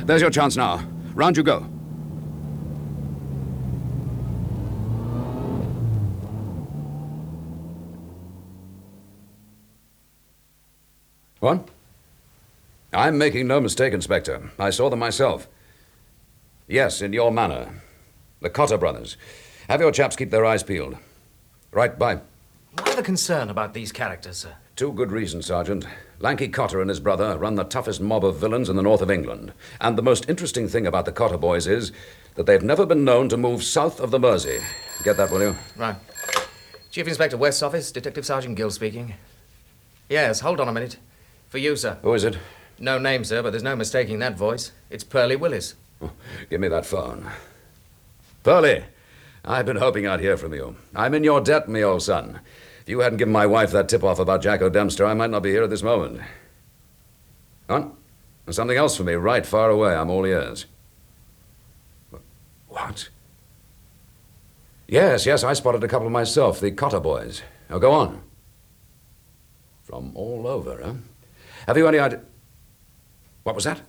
there's 0.04 0.20
your 0.20 0.30
chance 0.30 0.56
now. 0.56 0.86
Round 1.14 1.36
you 1.36 1.42
go. 1.42 1.66
What? 11.40 11.68
I'm 12.92 13.18
making 13.18 13.48
no 13.48 13.60
mistake, 13.60 13.92
Inspector. 13.92 14.50
I 14.58 14.70
saw 14.70 14.88
them 14.90 15.00
myself. 15.00 15.48
Yes, 16.68 17.02
in 17.02 17.12
your 17.12 17.32
manner. 17.32 17.82
The 18.42 18.50
Cotter 18.50 18.76
brothers. 18.76 19.16
Have 19.68 19.80
your 19.80 19.92
chaps 19.92 20.16
keep 20.16 20.30
their 20.30 20.44
eyes 20.44 20.64
peeled. 20.64 20.96
Right, 21.70 21.96
bye. 21.96 22.20
Why 22.76 22.94
the 22.96 23.02
concern 23.02 23.48
about 23.48 23.72
these 23.72 23.92
characters, 23.92 24.38
sir? 24.38 24.56
Two 24.74 24.92
good 24.92 25.12
reasons, 25.12 25.46
Sergeant. 25.46 25.86
Lanky 26.18 26.48
Cotter 26.48 26.80
and 26.80 26.90
his 26.90 26.98
brother 26.98 27.38
run 27.38 27.54
the 27.54 27.62
toughest 27.62 28.00
mob 28.00 28.24
of 28.24 28.36
villains 28.36 28.68
in 28.68 28.74
the 28.74 28.82
north 28.82 29.00
of 29.00 29.10
England. 29.12 29.52
And 29.80 29.96
the 29.96 30.02
most 30.02 30.28
interesting 30.28 30.66
thing 30.66 30.88
about 30.88 31.04
the 31.04 31.12
Cotter 31.12 31.38
boys 31.38 31.68
is 31.68 31.92
that 32.34 32.46
they've 32.46 32.62
never 32.62 32.84
been 32.84 33.04
known 33.04 33.28
to 33.28 33.36
move 33.36 33.62
south 33.62 34.00
of 34.00 34.10
the 34.10 34.18
Mersey. 34.18 34.58
Get 35.04 35.16
that, 35.18 35.30
will 35.30 35.42
you? 35.42 35.56
Right. 35.76 35.96
Chief 36.90 37.06
Inspector 37.06 37.36
West's 37.36 37.62
office, 37.62 37.92
Detective 37.92 38.26
Sergeant 38.26 38.56
Gill 38.56 38.70
speaking. 38.70 39.14
Yes, 40.08 40.40
hold 40.40 40.60
on 40.60 40.68
a 40.68 40.72
minute. 40.72 40.96
For 41.48 41.58
you, 41.58 41.76
sir. 41.76 41.98
Who 42.02 42.14
is 42.14 42.24
it? 42.24 42.38
No 42.78 42.98
name, 42.98 43.22
sir, 43.24 43.40
but 43.42 43.50
there's 43.50 43.62
no 43.62 43.76
mistaking 43.76 44.18
that 44.18 44.36
voice. 44.36 44.72
It's 44.90 45.04
Pearlie 45.04 45.36
Willis. 45.36 45.74
Give 46.50 46.60
me 46.60 46.68
that 46.68 46.86
phone. 46.86 47.30
Pearlie, 48.42 48.84
I've 49.44 49.66
been 49.66 49.76
hoping 49.76 50.06
I'd 50.06 50.20
hear 50.20 50.36
from 50.36 50.52
you. 50.52 50.76
I'm 50.94 51.14
in 51.14 51.24
your 51.24 51.40
debt, 51.40 51.68
me 51.68 51.82
old 51.82 52.02
son. 52.02 52.40
If 52.80 52.88
you 52.88 53.00
hadn't 53.00 53.18
given 53.18 53.32
my 53.32 53.46
wife 53.46 53.70
that 53.70 53.88
tip 53.88 54.02
off 54.02 54.18
about 54.18 54.42
Jacko 54.42 54.68
Dempster, 54.68 55.06
I 55.06 55.14
might 55.14 55.30
not 55.30 55.44
be 55.44 55.50
here 55.50 55.62
at 55.62 55.70
this 55.70 55.82
moment. 55.82 56.20
What? 57.68 57.92
There's 58.44 58.56
something 58.56 58.76
else 58.76 58.96
for 58.96 59.04
me 59.04 59.14
right 59.14 59.46
far 59.46 59.70
away. 59.70 59.94
I'm 59.94 60.10
all 60.10 60.26
ears. 60.26 60.66
What? 62.66 63.08
Yes, 64.88 65.24
yes, 65.24 65.44
I 65.44 65.52
spotted 65.52 65.84
a 65.84 65.88
couple 65.88 66.10
myself, 66.10 66.58
the 66.58 66.72
Cotter 66.72 67.00
boys. 67.00 67.42
Now 67.70 67.78
go 67.78 67.92
on. 67.92 68.22
From 69.84 70.12
all 70.16 70.46
over, 70.46 70.80
huh? 70.82 70.94
Have 71.66 71.76
you 71.76 71.86
any 71.86 71.98
idea? 71.98 72.22
What 73.44 73.54
was 73.54 73.64
that? 73.64 73.80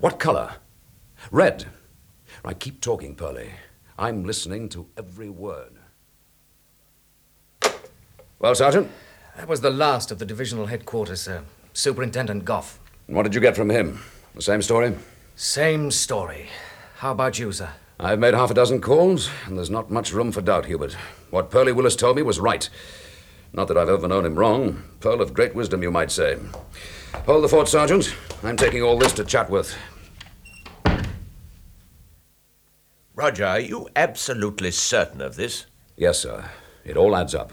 What 0.00 0.18
color? 0.18 0.54
Red. 1.30 1.66
Right, 2.42 2.58
keep 2.58 2.80
talking, 2.80 3.14
Pearlie. 3.14 3.50
I'm 4.00 4.24
listening 4.24 4.70
to 4.70 4.86
every 4.96 5.28
word. 5.28 5.72
Well, 8.38 8.54
Sergeant? 8.54 8.90
That 9.36 9.46
was 9.46 9.60
the 9.60 9.68
last 9.68 10.10
of 10.10 10.18
the 10.18 10.24
divisional 10.24 10.64
headquarters, 10.66 11.20
sir. 11.20 11.42
Superintendent 11.74 12.46
Goff. 12.46 12.78
What 13.08 13.24
did 13.24 13.34
you 13.34 13.42
get 13.42 13.56
from 13.56 13.68
him? 13.68 14.00
The 14.34 14.40
same 14.40 14.62
story? 14.62 14.94
Same 15.36 15.90
story. 15.90 16.48
How 16.96 17.12
about 17.12 17.38
you, 17.38 17.52
sir? 17.52 17.68
I've 17.98 18.18
made 18.18 18.32
half 18.32 18.50
a 18.50 18.54
dozen 18.54 18.80
calls, 18.80 19.28
and 19.44 19.58
there's 19.58 19.68
not 19.68 19.90
much 19.90 20.14
room 20.14 20.32
for 20.32 20.40
doubt, 20.40 20.64
Hubert. 20.64 20.94
What 21.28 21.50
Pearlie 21.50 21.72
Willis 21.72 21.94
told 21.94 22.16
me 22.16 22.22
was 22.22 22.40
right. 22.40 22.70
Not 23.52 23.68
that 23.68 23.76
I've 23.76 23.90
ever 23.90 24.08
known 24.08 24.24
him 24.24 24.36
wrong. 24.36 24.82
Pearl 25.00 25.20
of 25.20 25.34
great 25.34 25.54
wisdom, 25.54 25.82
you 25.82 25.90
might 25.90 26.10
say. 26.10 26.38
Hold 27.26 27.44
the 27.44 27.48
fort, 27.48 27.68
Sergeant. 27.68 28.16
I'm 28.42 28.56
taking 28.56 28.82
all 28.82 28.96
this 28.96 29.12
to 29.12 29.24
Chatworth. 29.24 29.76
Roger, 33.20 33.44
are 33.44 33.60
you 33.60 33.86
absolutely 33.96 34.70
certain 34.70 35.20
of 35.20 35.36
this? 35.36 35.66
Yes, 35.94 36.20
sir. 36.20 36.46
It 36.86 36.96
all 36.96 37.14
adds 37.14 37.34
up. 37.34 37.52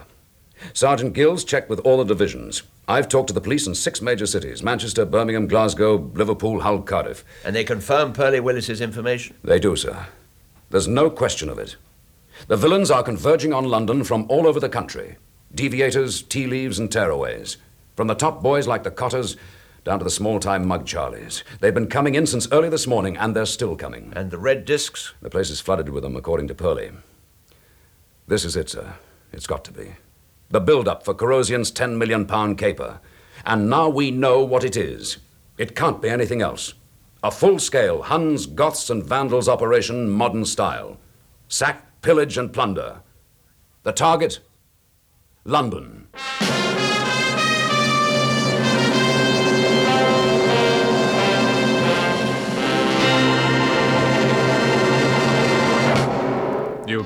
Sergeant 0.72 1.12
Gills 1.12 1.44
checked 1.44 1.70
with 1.70 1.82
all 1.82 1.98
the 1.98 2.06
divisions. 2.06 2.64
I've 2.88 3.10
talked 3.10 3.28
to 3.28 3.34
the 3.34 3.42
police 3.42 3.68
in 3.68 3.76
six 3.76 4.02
major 4.02 4.26
cities 4.26 4.64
Manchester, 4.64 5.04
Birmingham, 5.04 5.46
Glasgow, 5.46 6.10
Liverpool, 6.14 6.62
Hull, 6.62 6.84
Cardiff. 6.84 7.26
And 7.44 7.54
they 7.54 7.66
confirm 7.66 8.14
Pearlie 8.14 8.40
Willis's 8.40 8.80
information? 8.80 9.36
They 9.44 9.60
do, 9.60 9.76
sir. 9.76 10.06
There's 10.70 10.88
no 10.88 11.10
question 11.10 11.50
of 11.50 11.60
it. 11.60 11.76
The 12.48 12.56
villains 12.56 12.90
are 12.90 13.04
converging 13.04 13.52
on 13.52 13.66
London 13.66 14.06
from 14.06 14.26
all 14.30 14.48
over 14.48 14.62
the 14.62 14.70
country 14.70 15.18
deviators, 15.54 16.22
tea 16.22 16.48
leaves, 16.48 16.80
and 16.80 16.90
tearaways. 16.90 17.58
From 17.98 18.08
the 18.08 18.16
top 18.16 18.42
boys 18.42 18.68
like 18.68 18.84
the 18.84 18.92
Cotters 18.92 19.36
down 19.88 20.00
to 20.00 20.04
the 20.04 20.12
small 20.12 20.38
time 20.38 20.67
mug 20.67 20.86
Charlies. 20.86 21.43
They've 21.62 21.73
been 21.73 21.88
coming 21.88 22.13
in 22.13 22.28
since 22.28 22.52
early 22.52 22.67
this 22.67 22.86
morning, 22.86 23.15
and 23.15 23.34
they're 23.34 23.45
still 23.45 23.78
coming. 23.78 24.12
And 24.17 24.32
the 24.32 24.38
red 24.38 24.65
discs? 24.65 25.13
The 25.21 25.30
place 25.30 25.50
is 25.50 25.62
flooded 25.62 25.88
with 25.88 26.04
them, 26.04 26.17
according 26.17 26.50
to 26.50 26.54
Pearlie. 26.54 26.91
This 28.28 28.43
is 28.43 28.58
it, 28.58 28.69
sir. 28.69 28.95
It's 29.32 29.47
got 29.47 29.63
to 29.63 29.71
be. 29.71 29.93
The 30.50 30.60
build 30.60 30.89
up 30.89 31.06
for 31.06 31.13
Corrosian's 31.13 31.71
£10 31.71 31.95
million 31.97 32.56
caper. 32.58 33.00
And 33.45 33.69
now 33.69 33.88
we 33.88 34.12
know 34.12 34.43
what 34.43 34.65
it 34.65 34.76
is. 34.76 35.19
It 35.58 35.73
can't 35.73 36.02
be 36.02 36.10
anything 36.10 36.41
else. 36.41 36.73
A 37.23 37.32
full 37.32 37.58
scale 37.58 38.02
Huns, 38.02 38.45
Goths, 38.45 38.89
and 38.89 39.02
Vandals 39.02 39.47
operation, 39.47 40.10
modern 40.10 40.43
style. 40.43 40.97
Sack, 41.47 42.02
pillage, 42.02 42.38
and 42.38 42.52
plunder. 42.52 43.00
The 43.84 43.93
target? 43.93 44.39
London. 45.45 46.10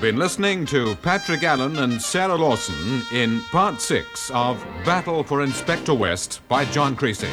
Been 0.02 0.18
listening 0.18 0.66
to 0.66 0.96
Patrick 0.96 1.44
Allen 1.44 1.78
and 1.78 2.02
Sarah 2.02 2.34
Lawson 2.34 3.04
in 3.14 3.40
Part 3.52 3.80
6 3.80 4.32
of 4.32 4.58
Battle 4.84 5.24
for 5.24 5.44
Inspector 5.44 5.94
West 5.94 6.42
by 6.48 6.66
John 6.66 6.96
Creasey. 6.96 7.30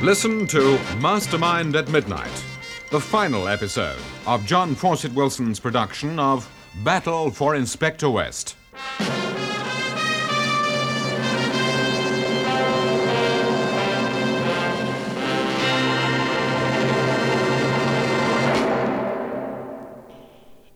Listen 0.00 0.46
to 0.46 0.78
Mastermind 1.00 1.74
at 1.74 1.88
Midnight, 1.88 2.44
the 2.92 3.00
final 3.00 3.48
episode 3.48 3.98
of 4.28 4.46
John 4.46 4.76
Fawcett 4.76 5.12
Wilson's 5.12 5.58
production 5.58 6.20
of 6.20 6.48
Battle 6.84 7.32
for 7.32 7.56
Inspector 7.56 8.08
West. 8.08 8.54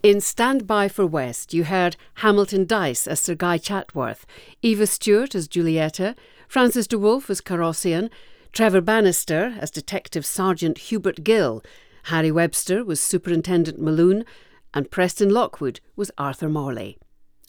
In 0.05 0.21
Stand 0.21 0.67
By 0.67 0.88
for 0.88 1.07
West, 1.07 1.55
you 1.55 1.64
heard 1.64 1.97
Hamilton 2.17 2.67
Dyce 2.67 3.07
as 3.07 3.21
Sir 3.21 3.35
Guy 3.35 3.57
Chatworth, 3.57 4.27
Eva 4.61 4.87
Stewart 4.87 5.35
as 5.35 5.49
Julieta, 5.49 6.14
Francis 6.47 6.87
de 6.87 6.99
Wolff 6.99 7.31
as 7.31 7.40
Corrosian, 7.40 8.11
Trevor 8.53 8.83
Bannister 8.83 9.57
as 9.59 9.71
Detective 9.71 10.27
Sergeant 10.27 10.77
Hubert 10.77 11.25
Gill, 11.25 11.62
Harry 12.03 12.31
Webster 12.31 12.85
was 12.85 13.01
Superintendent 13.01 13.81
Maloon, 13.81 14.27
and 14.75 14.90
Preston 14.90 15.31
Lockwood 15.31 15.81
was 15.97 16.11
Arthur 16.19 16.51
Morley. 16.51 16.99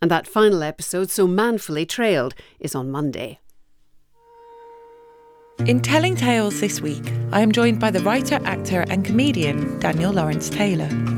And 0.02 0.10
that 0.10 0.26
final 0.26 0.64
episode, 0.64 1.12
so 1.12 1.28
manfully 1.28 1.86
trailed, 1.86 2.36
is 2.62 2.74
on 2.74 2.90
Monday. 2.90 3.42
In 5.66 5.82
Telling 5.82 6.16
Tales 6.16 6.62
this 6.62 6.80
week, 6.80 7.04
I 7.34 7.42
am 7.42 7.52
joined 7.52 7.82
by 7.82 7.92
the 7.92 8.00
writer, 8.00 8.40
actor, 8.46 8.86
and 8.88 9.04
comedian 9.04 9.78
Daniel 9.80 10.14
Lawrence 10.14 10.50
Taylor. 10.50 11.15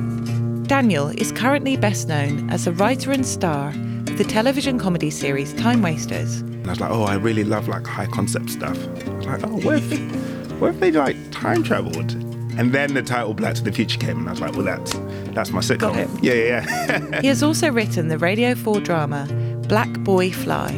Daniel 0.67 1.07
is 1.17 1.31
currently 1.31 1.77
best 1.77 2.09
known 2.09 2.49
as 2.49 2.65
the 2.65 2.73
writer 2.73 3.13
and 3.13 3.25
star 3.25 3.69
of 3.69 4.17
the 4.17 4.25
television 4.25 4.77
comedy 4.77 5.09
series 5.09 5.53
Time 5.53 5.81
Wasters. 5.81 6.41
And 6.41 6.67
I 6.67 6.71
was 6.71 6.81
like, 6.81 6.91
oh, 6.91 7.03
I 7.03 7.15
really 7.15 7.45
love 7.45 7.69
like 7.69 7.87
high 7.87 8.07
concept 8.07 8.49
stuff. 8.49 8.77
I 9.07 9.13
was 9.13 9.25
like, 9.25 9.43
oh, 9.45 9.61
what 9.61 9.75
if, 9.81 10.59
what 10.59 10.71
if 10.71 10.79
they 10.81 10.91
like 10.91 11.15
time 11.31 11.63
traveled? 11.63 12.11
And 12.57 12.73
then 12.73 12.95
the 12.95 13.01
title 13.01 13.33
Black 13.33 13.55
to 13.55 13.63
the 13.63 13.71
Future 13.71 13.97
came, 13.97 14.19
and 14.19 14.27
I 14.27 14.31
was 14.31 14.41
like, 14.41 14.53
well, 14.53 14.63
that's 14.63 14.91
that's 15.33 15.51
my 15.51 15.61
sitcom. 15.61 15.79
Got 15.79 15.95
it. 15.99 16.09
Yeah, 16.21 16.33
yeah, 16.33 16.65
yeah. 16.67 17.21
he 17.21 17.27
has 17.27 17.41
also 17.41 17.71
written 17.71 18.09
the 18.09 18.17
Radio 18.17 18.53
4 18.53 18.81
drama 18.81 19.25
Black 19.69 19.93
Boy 19.99 20.31
Fly, 20.31 20.73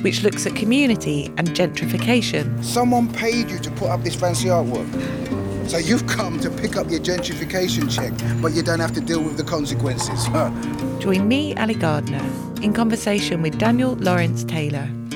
which 0.00 0.24
looks 0.24 0.46
at 0.46 0.56
community 0.56 1.26
and 1.36 1.50
gentrification. 1.50 2.64
Someone 2.64 3.12
paid 3.12 3.50
you 3.50 3.60
to 3.60 3.70
put 3.72 3.88
up 3.88 4.02
this 4.02 4.16
fancy 4.16 4.48
artwork. 4.48 4.88
So 5.68 5.76
you've 5.76 6.06
come 6.06 6.40
to 6.40 6.50
pick 6.50 6.76
up 6.76 6.90
your 6.90 7.00
gentrification 7.00 7.90
check, 7.94 8.12
but 8.40 8.54
you 8.54 8.62
don't 8.62 8.80
have 8.80 8.94
to 8.94 9.02
deal 9.02 9.22
with 9.22 9.36
the 9.36 9.44
consequences. 9.44 10.26
Join 10.98 11.28
me, 11.28 11.54
Ali 11.56 11.74
Gardner, 11.74 12.24
in 12.62 12.72
conversation 12.72 13.42
with 13.42 13.58
Daniel 13.58 13.94
Lawrence 13.96 14.44
Taylor 14.44 14.88